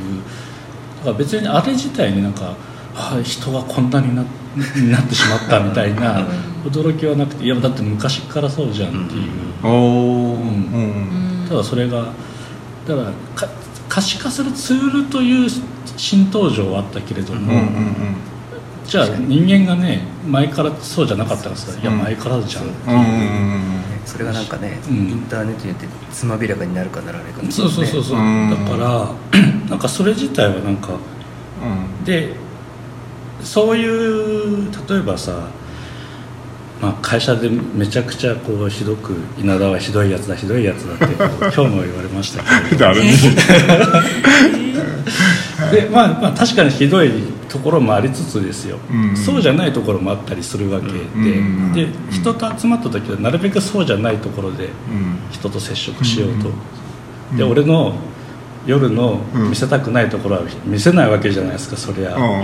[0.99, 2.55] だから別にあれ自体になんか、
[2.95, 4.27] ああ人がこんなになに
[4.91, 6.25] なってしまったみたいな
[6.65, 9.71] 驚きはなくていやだって昔からそうじゃんっていう、うん。
[9.71, 11.45] うん。
[11.47, 12.07] ただそれが
[12.87, 13.47] だからか
[13.87, 15.49] 可視化するツールという
[15.95, 17.53] 新登場はあったけれども、
[18.87, 22.63] じゃあ人間がね前からそうじゃなかったらさ、いやうん前からじゃん。
[22.63, 23.07] ってうんうんいう。
[24.05, 24.95] それがなんかね、うん。
[24.95, 28.49] インターネットによってつまびらかになるかならないかみたいそうそうそうそう、うん。
[28.49, 29.11] だから
[29.69, 30.95] なんかそれ自体はなんかう
[32.01, 32.05] ん。
[32.05, 32.33] で
[33.43, 35.49] そういう例えばさ、
[36.81, 41.15] まあ、会社でめちゃくちゃこうひどく稲田はひどいやつだひどいやつだって
[41.53, 42.85] 今日も言われましたけど。
[42.85, 43.11] 誰に？
[45.71, 47.11] で、まあ、まあ確かにひどい
[47.49, 54.71] ところもありつつですよ、うんそうじゃないところもあったりするわけで,、うんで人と集まった時はなるべくそうじゃないところでうん。
[55.31, 57.93] 人と接触しようと、うんで俺の
[58.65, 59.49] 夜のうん。
[59.49, 62.33] 見せたくないところは見せないわけじゃないですかそりゃ、うんうんう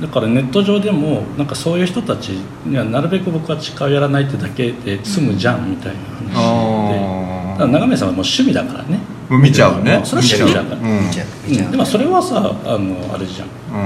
[0.00, 2.30] だからネット上でもなんかそういう人たち
[2.66, 5.92] にはなるべく僕は誓いやらないってだけで済むじゃんみたい
[6.32, 7.54] な話で。
[7.54, 8.98] だから長目さんはもう趣味だからね
[9.30, 10.00] 見ちゃうね。
[10.04, 10.80] それは趣味だから、う。
[10.80, 11.06] ん。
[11.06, 13.48] 見ちゃんでもそれはさあのあれじゃん。
[13.48, 13.76] う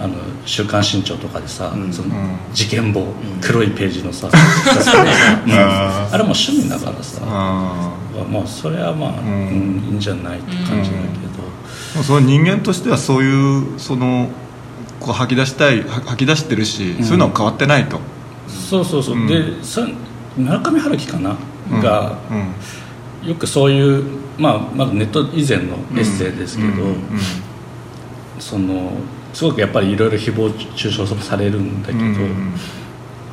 [0.00, 0.02] ん。
[0.02, 0.14] あの
[0.46, 1.92] 「週刊新潮」とかでさ、うん。
[1.92, 2.38] そのうん。
[2.54, 3.06] 事件簿、
[3.40, 5.52] 黒いページのさ、 うん。
[5.52, 7.90] あれも趣味だからさ、あ
[8.30, 9.24] まあそれはまあ、ん。
[9.24, 14.28] うんいいんじゃないって感じだけど、ーその人間としてはそういうその
[15.00, 17.04] こう吐き出したいは吐き出してるし、うん。
[17.04, 18.00] そういうのは変わってないと。
[18.48, 19.26] そうそうそう、うん。
[19.26, 19.82] でそ
[20.36, 21.34] 村上春樹かな、
[21.72, 21.80] うん。
[21.80, 22.52] がうん
[23.28, 24.04] よくそういう、
[24.38, 26.98] まあ、まだネット以前のエッセイですけど、うんうん
[28.38, 28.92] その
[29.34, 32.54] すごくやっぱりいろいろ誹謗中傷されるんだけど、うんうん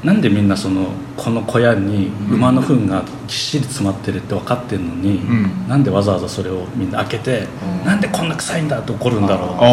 [0.06, 5.68] なんでみんなそのこの小屋に馬の糞がぎっしり詰まってるって分かってるのに、ん。
[5.68, 7.48] なんでわざわざそれをみんな開けて、
[7.84, 9.66] なんでこんな臭いんだって怒るんだろうって。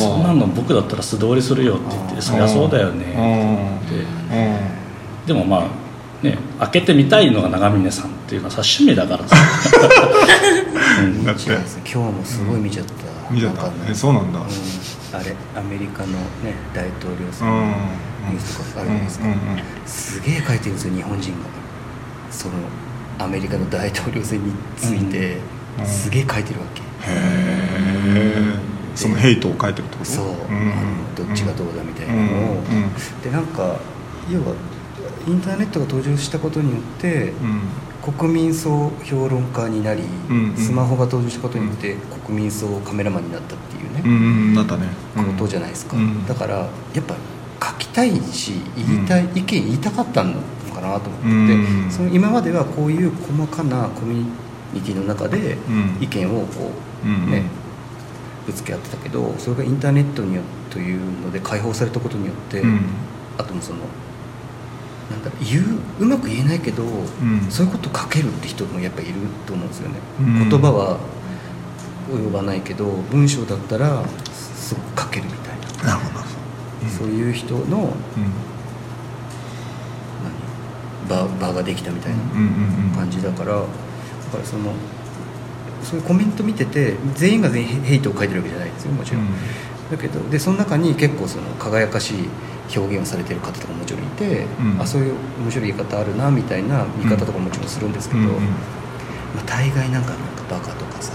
[0.00, 5.26] そんなの僕だったら素通りするよって言ってそりゃそうだよねってうん。
[5.26, 9.36] でもまあね開けてみたいのが長峰さんっていうのはさ趣味だからさ、
[11.24, 11.44] だって。
[11.52, 12.92] 今日もすごい見ちゃった、
[13.32, 13.62] 見ちゃった。
[13.64, 13.90] なんかね。
[13.90, 14.38] えそうなんだ。
[14.40, 14.46] うん。
[14.46, 16.08] あれアメリカの
[16.42, 17.54] ね大統領選うん。
[17.54, 17.76] の
[18.30, 19.40] ニュースとかあるじゃないですか、うんうんうん。
[19.86, 21.36] すげえ書いてるんですよ日本人が。
[22.30, 22.54] その
[23.18, 25.38] アメリカの大統領選について、
[25.78, 25.86] うん。
[25.86, 28.54] すげえ書いてるわけ、へえ
[28.94, 30.10] そのヘイトを書いてるってこと？
[30.10, 30.28] そう、ん。
[30.28, 32.90] あのどっちがどうだみたいなのを、うんうん。
[33.22, 33.76] でなんか
[34.30, 34.54] 要は
[35.26, 37.60] インターネットが登場したことによって、うん
[38.12, 40.56] 国民総評論家になり、うんうん。
[40.56, 41.96] スマホが登場したことによって
[42.26, 44.14] 国民総カメラマンになったっていうね、うんう
[44.50, 44.88] んなったね。
[45.16, 46.26] ことじゃないですか、うん。
[46.26, 46.68] だからや
[47.00, 47.14] っぱ
[47.70, 50.34] 書きたいし言いたい、意見言いたかったの
[50.74, 54.26] かなと思って、うんその今まではこういう細かなコミュ
[54.74, 55.96] ニティの中でうん。
[56.00, 56.72] 意見をこ
[57.04, 57.30] う、うんうん。
[57.30, 57.44] ね
[58.46, 62.80] ぶつけ合ってたけどそれがインターネットによというので解放されたことによって、うん。
[63.38, 63.78] あともその
[65.10, 67.50] なんだ言ううまく言えないけど、ん。
[67.50, 69.14] そういうこと書けるって人もやっぱいる
[69.46, 70.48] と思うんですよね、うん。
[70.48, 70.98] 言葉は
[72.10, 76.24] 及ばないけど文章だったらすごく書けるみたいな、なるほど。
[76.98, 77.94] そういう人の
[81.08, 83.66] 場場ができたみたいなうんうんうん感じだからだか
[84.38, 84.72] らその
[85.82, 89.28] そういうコメント見てて全員が全員ヘヘイトを書いてるわけじゃないですよもちろん、
[89.90, 92.28] だけどでその中に結構その輝かしい
[92.74, 94.80] 表現をされてる方とかももちろんいて、うん。
[94.80, 98.40] あそういう面白い言い方あるなみたいな見方とかももちろんするんですけど、うんうんま
[99.40, 101.12] あ、大概なんかなんかバカとかさ。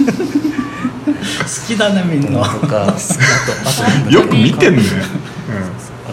[0.00, 2.42] 好きだねみんな。
[2.42, 2.92] とかあとあ
[4.04, 4.82] と よく見てんね。
[6.06, 6.12] あ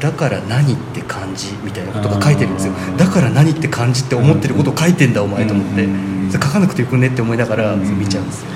[0.00, 2.72] とだから何って感じみたいなことが書いてるんですよ。
[2.96, 6.12] だから何って感じって思ってることを書いてんだお前と思って。
[6.32, 8.48] 書かなくてよくねって思いながら見ちゃうんですよ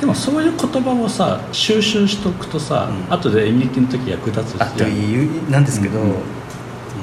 [0.00, 3.12] でもそういう言葉をさ収集しとくとさ、うん。
[3.12, 6.14] 後で演劇の時役立つあというなんですけど、うん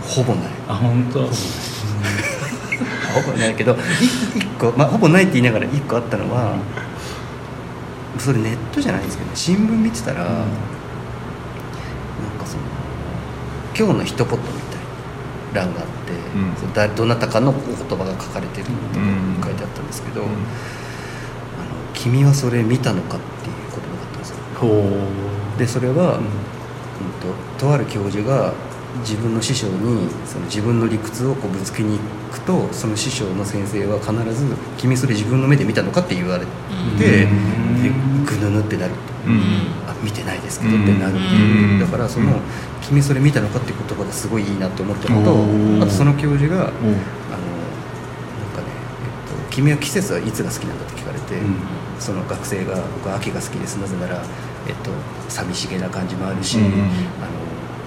[0.07, 0.51] ほぼない。
[0.69, 1.19] あ本当？
[1.27, 1.29] ほ
[3.31, 3.75] ぼないけどい
[4.37, 6.55] 一個、まあ、ほぼないって言いながら一個あったのは、
[8.17, 10.45] それネットじゃないんですけど、ね、新聞見てたら、なんか
[12.45, 12.63] その
[13.77, 14.43] 「今日の一言」みたい
[15.53, 16.55] な欄があって、うん。
[16.57, 20.29] そのだどなたかのお言葉が書かれてるとかうん書いてあったんですけど「うん
[22.07, 24.37] 君はそれ見たのか?」っていう言葉があったんですよ
[25.57, 26.27] でそれは、うんうん
[27.21, 28.53] ととある教授が
[29.01, 34.45] 自分の師匠にその自分の理屈をこうぶつけに行くとその師匠の先生は必ず
[34.77, 37.27] 「君それ自分の目で見たのか?」って言われてうんで
[38.25, 38.97] ぐぬぬってなると。
[39.27, 39.39] うん
[39.87, 42.33] あ見てないですけどってなるっていう、うんだからその、うん
[42.81, 45.45] 君それ見たのか?」っていう言葉がすごいいいなと思ったのと
[45.83, 46.97] あとその教授が「あのなんかね、
[49.29, 51.55] えっと「君は季節はいつが好きなんだ?」って聞かれて、うん
[51.99, 53.77] その学生が「僕は秋が好きです。
[53.77, 54.21] なぜなら、
[54.67, 54.91] えっと、
[55.29, 56.77] 寂しげな感じもあるし、うんうんあの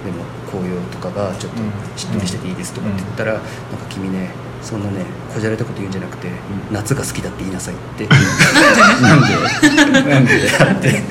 [0.01, 1.59] でも紅葉とかがちょっと
[1.95, 3.45] しっとりしてていいです」とかって言ったら「なんか
[3.91, 4.31] 君ね
[4.63, 6.29] そんなねこじゃれたこと言うんじゃなくて、
[6.71, 8.09] 夏が好きだって言いなさい」って。
[9.01, 10.49] なんで？
[10.59, 10.89] なんで？
[10.91, 11.03] って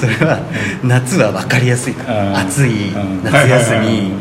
[0.00, 0.40] それは
[0.82, 2.28] 夏は分かりやすいから。
[2.28, 2.36] うん。
[2.36, 3.24] 暑いうん。
[3.24, 4.12] 夏休み。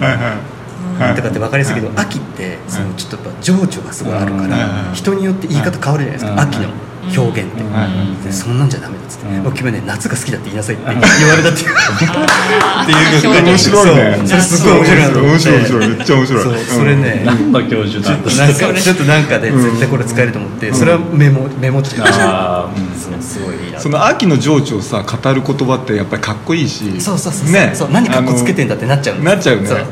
[1.15, 4.49] とかって分かりやすいけど秋ってそのちょっとやっぱ情緒がすごいあるかうん。
[4.49, 4.57] ら
[4.93, 6.35] 人によって言い方変わるじゃないですうん。
[6.35, 6.69] か秋の
[7.15, 7.61] 表現って。
[7.61, 8.23] うん。
[8.23, 9.27] でそんなんじゃダメだっつって。
[9.27, 9.53] うん。
[9.53, 10.95] 君はね夏が好きだって言いなさいって言
[11.29, 11.69] われたっていう。
[11.75, 12.95] あってい
[13.25, 13.43] う。
[13.43, 14.27] 面白いね。
[14.27, 14.99] それすごい面白い。
[14.99, 15.87] なと思って面白い面白い。
[15.87, 16.43] めっちゃ面白い。
[16.43, 16.57] そう。
[16.57, 17.21] それね。
[17.25, 21.97] 何の教授なんかちょっとなんかで絶対これ使えると思ってそれはメモメモって。
[21.97, 22.95] ましたあーうん。
[22.95, 23.79] そうすごいいいな。
[23.79, 26.99] その秋の情緒をさ語る言葉ってやっぱりかっこいいし。
[27.01, 27.71] そうそうそうね。
[27.73, 27.91] そう。
[27.91, 29.21] 何かっこつけてんだってなっちゃう。
[29.21, 29.67] なっちゃうね。
[29.67, 29.77] そう。
[29.77, 29.85] うん。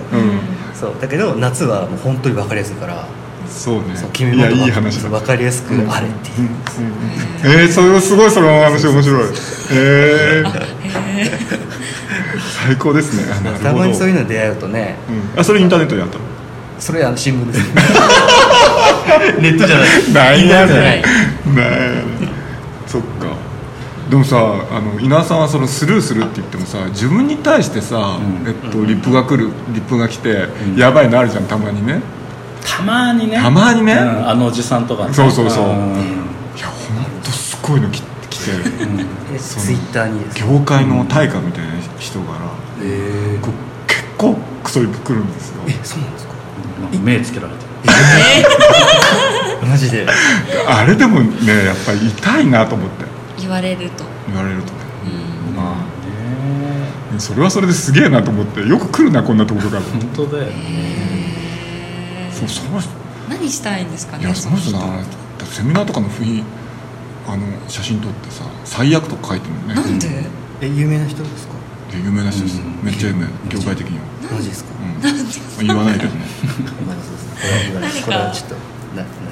[0.74, 0.94] そう。
[1.02, 3.08] だけど夏はもう本当に分かりやすいから
[3.56, 3.96] そうね。
[4.12, 5.10] 君いやもいい話だ。
[5.10, 6.50] 分かりやすくあれっていう。
[7.62, 9.30] えー、それはすごいその話面白い。
[9.72, 10.62] えー、
[12.68, 13.24] 最高ですね。
[13.64, 14.98] たまにそういうの出会うとね。
[15.34, 16.24] うん、あそれインターネットでやったの？
[16.78, 17.72] それあの新聞です
[19.40, 19.88] ネットじゃない。
[20.14, 20.98] ないなネットじゃない。
[20.98, 21.04] ね。
[22.86, 23.08] そっか。
[24.10, 28.48] でもさあの稲田さんはそのスルーするって言ってもさ自分に対してさ、うん。
[28.48, 32.02] えっと、リップが来るリップが来て、やばいのあるじゃんたまにね
[32.66, 33.38] たまにね。
[33.38, 33.94] たまにね？
[33.94, 35.14] うんあのおじさんとかね。
[35.14, 35.66] そうそうそう。
[35.66, 35.68] ん。
[35.68, 38.52] いやんほんとすごいの来来て
[39.34, 40.52] えそのツイッターにですか？
[40.52, 42.40] 業界の大家みたいな人から、
[42.86, 42.88] う
[43.88, 45.62] 結構クソリップ来るんですよ。
[45.68, 46.34] えそうなんですか？
[47.04, 47.66] 目つけられてる。
[49.68, 50.06] マジで？
[50.68, 53.06] あれでもねやっぱり痛いなと思って。
[53.40, 54.04] 言われると。
[54.28, 54.74] 言われるとね。
[55.50, 55.56] うん。
[55.56, 55.76] まあ。
[57.14, 59.82] ねそれはそれですげえなと思ってよく来るなこんなところから。
[59.82, 61.05] 本当だよね
[62.36, 62.90] そうその人
[63.30, 64.72] 何したいんですかねいやその人。
[64.72, 65.04] な。
[65.46, 66.44] セミナーとかの雰囲
[67.28, 69.74] あの写真撮ってさ最悪とか書いてるのね。
[69.76, 70.08] なんで？
[70.62, 71.54] え有名な人ですか？
[71.92, 72.84] で有名な人です、うん。
[72.84, 73.28] めっちゃ有名。
[73.50, 74.72] 業界的には、マジですか？
[74.74, 75.10] うん、ま
[75.60, 76.26] あ言わないけどね。
[77.82, 78.56] 何かこれはちょっと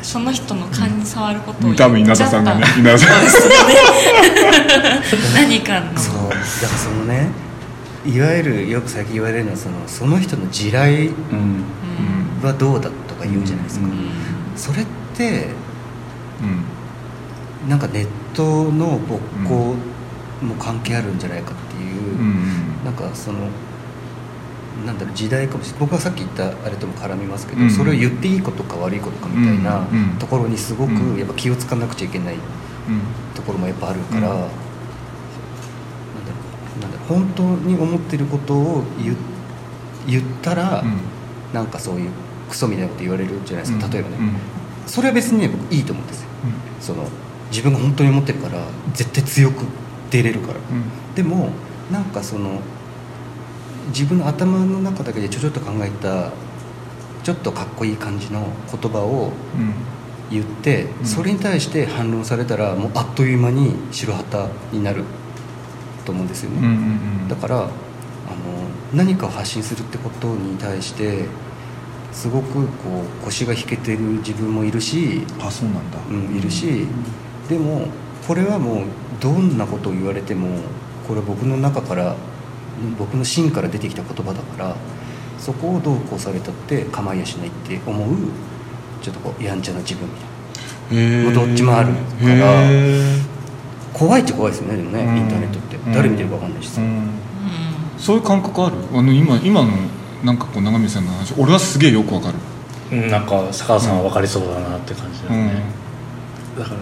[0.01, 3.55] その人の勘に触ることを多分稲田さんがね稲田さんそうですね。
[5.41, 5.97] 何かの。
[5.97, 6.15] そう。
[6.15, 6.39] だから
[6.69, 7.29] そのね
[8.05, 11.11] いわゆるよく最近言われるのはそのその人の地雷
[12.47, 13.93] はどうだとか言うじゃないですか、うん。
[14.55, 14.85] それっ
[15.15, 15.47] て
[17.63, 17.69] うん。
[17.69, 19.75] なんかネットの勃興
[20.45, 23.39] も関係あるんじゃないかっていう、うんなんかその
[24.85, 25.79] なんだろう時代かもしれない。
[25.81, 27.69] 僕はさっき言ったあれとも絡みますけど、うん。
[27.69, 29.87] それを言っていいことか悪いことかみたいな
[30.19, 31.17] ところにすごくうん。
[31.17, 32.41] やっぱ気をつかなくちゃいけないうん。
[33.35, 34.25] ところもやっぱあるから、うん。
[34.25, 34.49] なんだろ
[36.77, 39.15] うなんだろう本当に思ってることを言
[40.07, 40.97] 言ったら、うん。
[41.53, 42.09] なんかそういう
[42.53, 44.37] クソみたいなこと言われるじゃないですか例えばね、うん。
[44.87, 46.27] それは別にね僕いいと思うんですよ。
[46.79, 47.07] その
[47.49, 48.59] 自分が本当に思ってるから
[48.93, 49.65] 絶対強く
[50.11, 51.15] 出れるから、うん。
[51.15, 51.49] でも
[51.91, 52.61] なんかその
[53.87, 56.31] 自分の頭の中だけでちょちょっと考えた
[57.23, 59.73] ちょっとかっこいい感じの言葉をうん。
[60.31, 61.05] 言って、うん。
[61.05, 65.03] それに対して反論されたらもうあっという間に白旗になる
[66.05, 66.67] と思うんですよね、
[67.29, 67.69] だからあの
[68.93, 71.25] 何かを発信するってことに対して
[72.13, 75.97] すごくこう腰が引けてる自分もいるし、あそうなんだ。
[76.09, 76.85] うん、いるし、
[77.49, 77.87] でも
[78.27, 78.85] これはもう
[79.19, 80.47] どんなことを言われても
[81.07, 82.15] これは僕の中から
[82.97, 84.75] 僕の芯から出てきた言葉だから
[85.37, 88.17] そこをどうこうされたって構いやしないって思う
[89.01, 91.33] ちょっとこうやんちゃな自分みたいな。
[91.33, 93.17] どっちもあるからへ
[93.91, 95.17] 怖いっちゃ怖いですよねでもね、うん。
[95.17, 95.75] インターネットって。
[95.75, 97.09] うん誰見てるか分かんないしさ、ーうん。
[97.97, 98.77] そういう感覚ある？
[98.93, 99.71] あの今今の
[100.23, 102.35] なんかこう長見さんの話俺はすげえよくわかる。
[102.91, 105.41] うんなんか坂田さんは分かりそうだなって感じだうん。
[105.41, 105.63] よね、
[106.57, 106.77] だから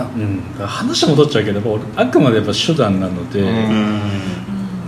[0.00, 0.42] まあうん。
[0.66, 4.00] 話戻っちゃうけど俺あくまでやっぱ手段なので、うん。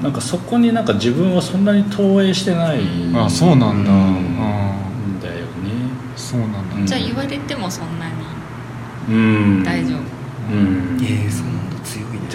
[0.03, 2.81] なんかそこになんか自分はそんなに投影してない
[3.15, 3.91] あそうなんだ。
[3.91, 4.37] うん。
[4.39, 4.75] あ
[5.23, 5.47] だよね。
[6.17, 6.77] そうなんだ。
[6.77, 8.13] うんじゃあ言われてもそんなに
[9.09, 9.13] う
[9.61, 9.65] ん。
[9.65, 9.99] 大丈夫。
[10.53, 10.99] うん。
[11.03, 11.56] ええそんだ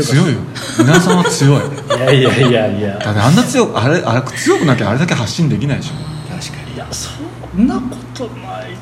[0.01, 0.39] 強いよ。
[0.79, 2.19] 皆さんは強い。
[2.19, 2.97] いやいやいやいや。
[2.99, 5.93] だってあんな強くあれあれ強くなきゃあれだけ発信できないでしょ。
[6.33, 6.75] 確かに。
[6.75, 7.09] いやそ
[7.57, 8.75] んなことない。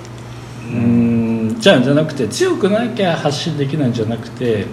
[0.71, 1.55] うん。
[1.59, 4.65] じゃあじゃなくて強くなきゃ発信できないんじゃなくて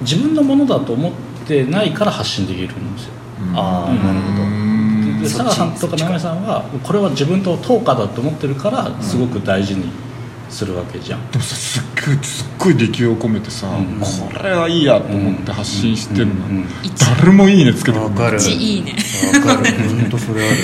[0.00, 1.12] 自分のものだと思っ
[1.46, 3.12] てないから発信できるんですよ。
[3.54, 3.98] ああうん。
[4.02, 4.42] なるほど。
[4.42, 4.66] うん
[5.22, 9.90] で佐賀さんとか長井さんはこれは自分と等価だと思ってるからすごく大事に
[10.48, 14.00] するわけじゃん、でもさすっごいすっごい力を込めてさ、うん。
[14.00, 18.10] これはいいやと思って発信してるの、うんうん一誰もいいねつけてくれない。
[18.10, 18.38] わかる。
[18.38, 18.96] 一いいね。
[19.34, 19.74] わかる。
[19.88, 20.56] 本当それある。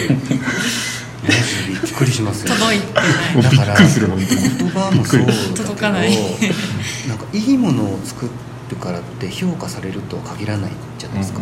[1.22, 2.54] マジでびっくりしますよ。
[2.54, 2.86] 届いて
[3.34, 4.40] もうびっくりする本当に。
[4.58, 6.10] 言葉もそうだけど届かない。
[7.08, 8.28] なんかいいものを作
[8.70, 11.40] るからって評価されるとは限らないじゃないですか、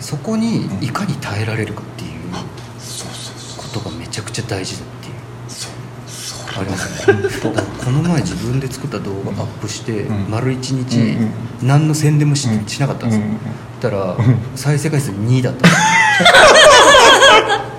[0.00, 2.10] そこにいかに耐えられるかっていう
[2.78, 4.84] そうそうそうことがめちゃくちゃ大事だ
[6.58, 7.06] あります
[7.42, 11.30] この前自分で作った動画アップして、うん丸一日、うん
[11.62, 12.66] 何の宣伝もし,、うん。
[12.66, 13.24] しなかったんですよ、
[13.80, 14.14] たら
[14.54, 15.68] 再生回数2だった。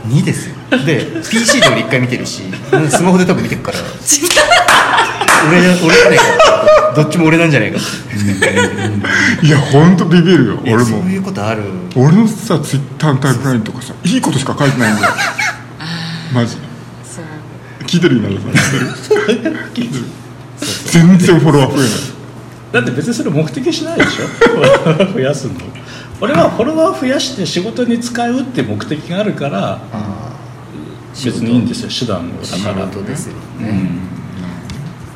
[0.07, 0.55] 2ですよ。
[0.85, 2.43] で PC で俺1回見てるし
[2.89, 3.77] スマホで多分見てるから。
[5.49, 6.23] 俺じゃ俺じゃないか
[6.95, 7.77] どっちも俺なんじゃないか
[9.43, 10.59] いや本当ビビるよ。
[10.63, 10.85] 俺も。
[10.85, 11.63] そういうことある。
[11.95, 15.13] 俺のさツイッターのタイムラインとかさいいことしか書いてないんだよ。
[16.33, 16.57] マジ
[17.87, 18.71] 聞いてる今田さ
[20.91, 21.89] 全然フォロワー増えない
[22.73, 25.53] だって別にそれ目的しないでしょフォロワー増やすの
[26.19, 29.33] 俺はフォロワー増やして仕事に使うって目的がある。
[29.33, 29.79] から
[31.13, 33.99] 別にいいんですよ手段あ仕だから事ですよね、うん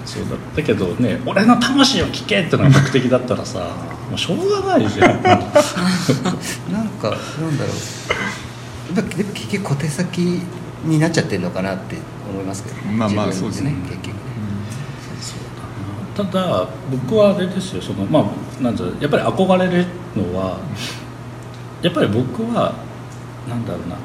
[0.03, 3.59] そうだだけどね俺の魂を聞けってのが目的だったらさ
[4.09, 5.61] もうしょうがないじゃんなんかなんだろ
[8.91, 10.41] うやっぱ結局小手先
[10.83, 11.43] になっちゃってる。
[11.43, 11.95] のかなって
[12.31, 13.71] 思いますけど、まあまあそうですね。
[13.87, 14.07] 結局。
[14.07, 14.21] ね
[16.17, 20.59] ただ僕はあれですよそのまあなんだろうやっぱり憧れるのは
[21.81, 22.73] やっぱり僕は
[23.47, 23.95] なんだろうな。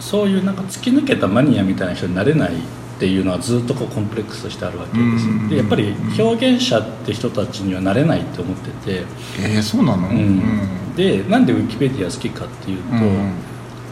[0.00, 2.56] そういうなんか突き抜けたマニアみたいな人になれないっ
[2.98, 5.48] ていうのはずっとこうコンプレックスとしてあるわけですうん。
[5.50, 9.04] でやっぱり表現者って人たちにはなれないって思ってて、
[9.38, 10.08] えー、そうなの？
[10.08, 10.94] うん。
[10.96, 13.34] でなんでウィキペディア好きかっていうと、うん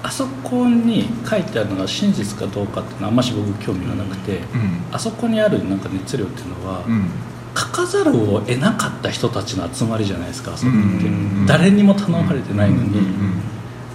[0.02, 4.84] あそこに書いてあるのが真実かどうかっていうのはあんまし僕興味がなくて、うん。
[4.92, 7.10] あそこにあるなんか熱量っていうのは、うん。
[7.56, 11.46] 書かざるを得なかった人たちの集まりじゃないですかあそこって、うん。
[11.46, 13.42] 誰にも頼まれてないのに、うん。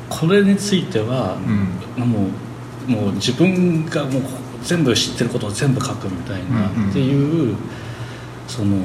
[0.10, 1.38] これについては、
[1.98, 2.04] うん。
[2.04, 4.24] もうもう自分がもう
[4.62, 6.90] 全部知ってることを全部書くみたいな、うんうん。
[6.90, 7.56] っていう
[8.48, 8.78] その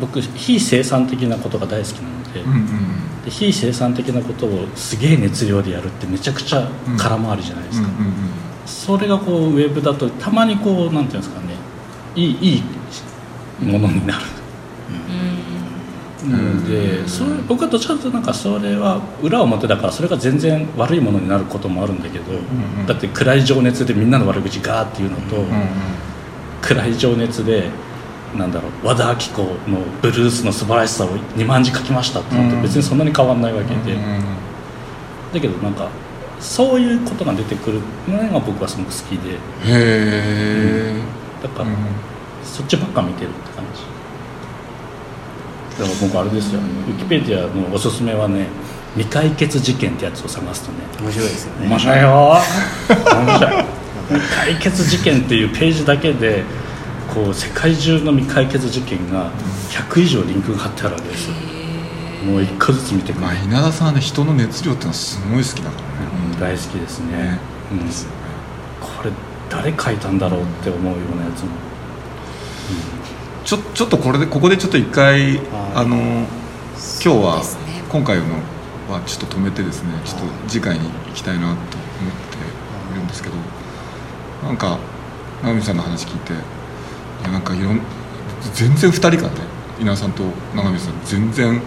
[0.00, 2.68] 僕非生産的なことが大好きなので,、うんうん
[3.17, 8.14] で非生産的なことをすげえ熱量でやるってめちゃくちゃ空回りじゃないですか、うんうん
[8.68, 11.54] それがこうウェブだとたまにこうなんていうんですかね。
[12.14, 12.62] いいい
[13.62, 14.24] いものになる。
[16.26, 25.50] のでそれ僕はどっちかというとなんかそれは裏表だからそれが全然悪いものになることもあるんだけど、んだって暗い情熱でみんなの悪口ガーっていうのと、うんうん。
[26.60, 27.70] 暗い情熱で
[28.36, 34.38] なんだろう和田アキ子のブルースの素晴らしさを2万字書きましたってのと別にそんなに変わんないわけで、うんうん
[35.32, 35.88] だけどなんか
[36.40, 39.34] そういうことが出てくるのが僕はすごく好きで。
[39.34, 41.02] へえ
[41.42, 41.68] だから、
[42.44, 43.82] そっちばっか見てるって感じ。
[45.78, 48.46] だから僕あれですよ、ウィキペディアのおすすめはね
[48.94, 51.68] 未解決事件ってやつを探すとね面白いですよね。
[51.68, 52.08] 面白いよ。
[53.26, 53.64] 面白い。
[54.08, 56.44] 未解決事件っていうページだけで
[57.14, 59.30] こう世界中の未解決事件が
[59.70, 61.28] 100以上リンクが貼ってあるわけです。
[61.28, 61.34] よ
[62.24, 63.16] もう一個ずつ見てく。
[63.16, 66.32] る、まあ稲田さんはね人の熱量っていうのはすごい好きだからね。
[66.32, 67.12] うん大好きですね。
[67.12, 67.38] ね。
[67.72, 67.78] うん。
[68.80, 69.10] これ
[69.48, 71.50] 誰書いたんだろうって思うようなやつも。
[73.44, 75.40] ちょちょっとこれでここでちょっと一回
[75.74, 76.26] あの今
[76.76, 77.82] 日は、ね。
[77.88, 78.24] 今回の
[78.90, 79.90] はちょっと止めてですね。
[80.04, 81.68] ちょっと次回に行きたいなと思って
[82.92, 83.34] いるんですけど。
[84.42, 84.78] なんか
[85.42, 86.36] 直美さんの話聞いてい
[87.24, 87.80] やなんかいろん
[88.54, 91.60] 全然2人がね稲田さんと永見さん全然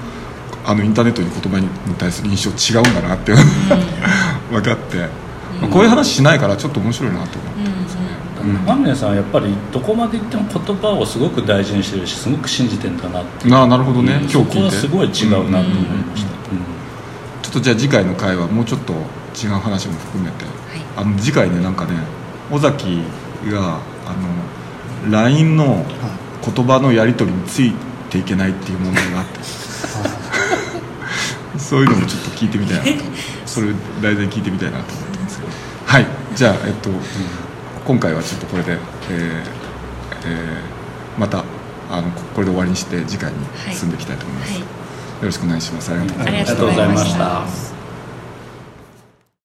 [0.63, 3.33] あのインターネットに言葉に対する印象違うんだなって
[4.51, 4.97] 分かって、
[5.59, 7.71] まあこういう話しないからちょっと面白いなと思って。
[7.81, 8.01] ますね。
[8.65, 14.59] 長峰さんはやっぱりどこまで行っても言葉をすごく大事にしてるしすごく信じてんだなってなあなるほどね、今日聞いて。
[14.63, 16.29] はすごい違うなと思いました、
[17.41, 20.45] ちょっとじゃあ次回の回はもうちょっと違う話も含めて、
[20.97, 21.91] あの次回ねなんかね
[22.51, 23.01] 尾崎
[23.49, 23.77] があの
[25.09, 25.85] LINE の
[26.43, 27.73] 言葉のやり取りについ
[28.09, 29.39] ていけないっていう問題があって。
[31.57, 32.83] そういうのもちょっと聞いてみたいな。
[32.83, 32.89] と
[33.45, 33.67] それ
[34.01, 35.51] 題材聞いてみたいなと思ってますけど。
[35.85, 36.07] はい。
[36.35, 36.89] じゃあえっと、
[37.85, 38.77] 今回はちょっとこれで、
[39.09, 39.61] えー
[40.25, 40.81] えー
[41.17, 41.43] また
[41.89, 43.37] あのここれで終わりにして次回に
[43.75, 44.61] 進んでいきたいと思います、はい。
[44.61, 44.65] よ
[45.23, 45.91] ろしくお願いします。
[45.91, 46.45] ありがとうございました。
[46.45, 46.97] ありがとうございま
[47.47, 47.70] した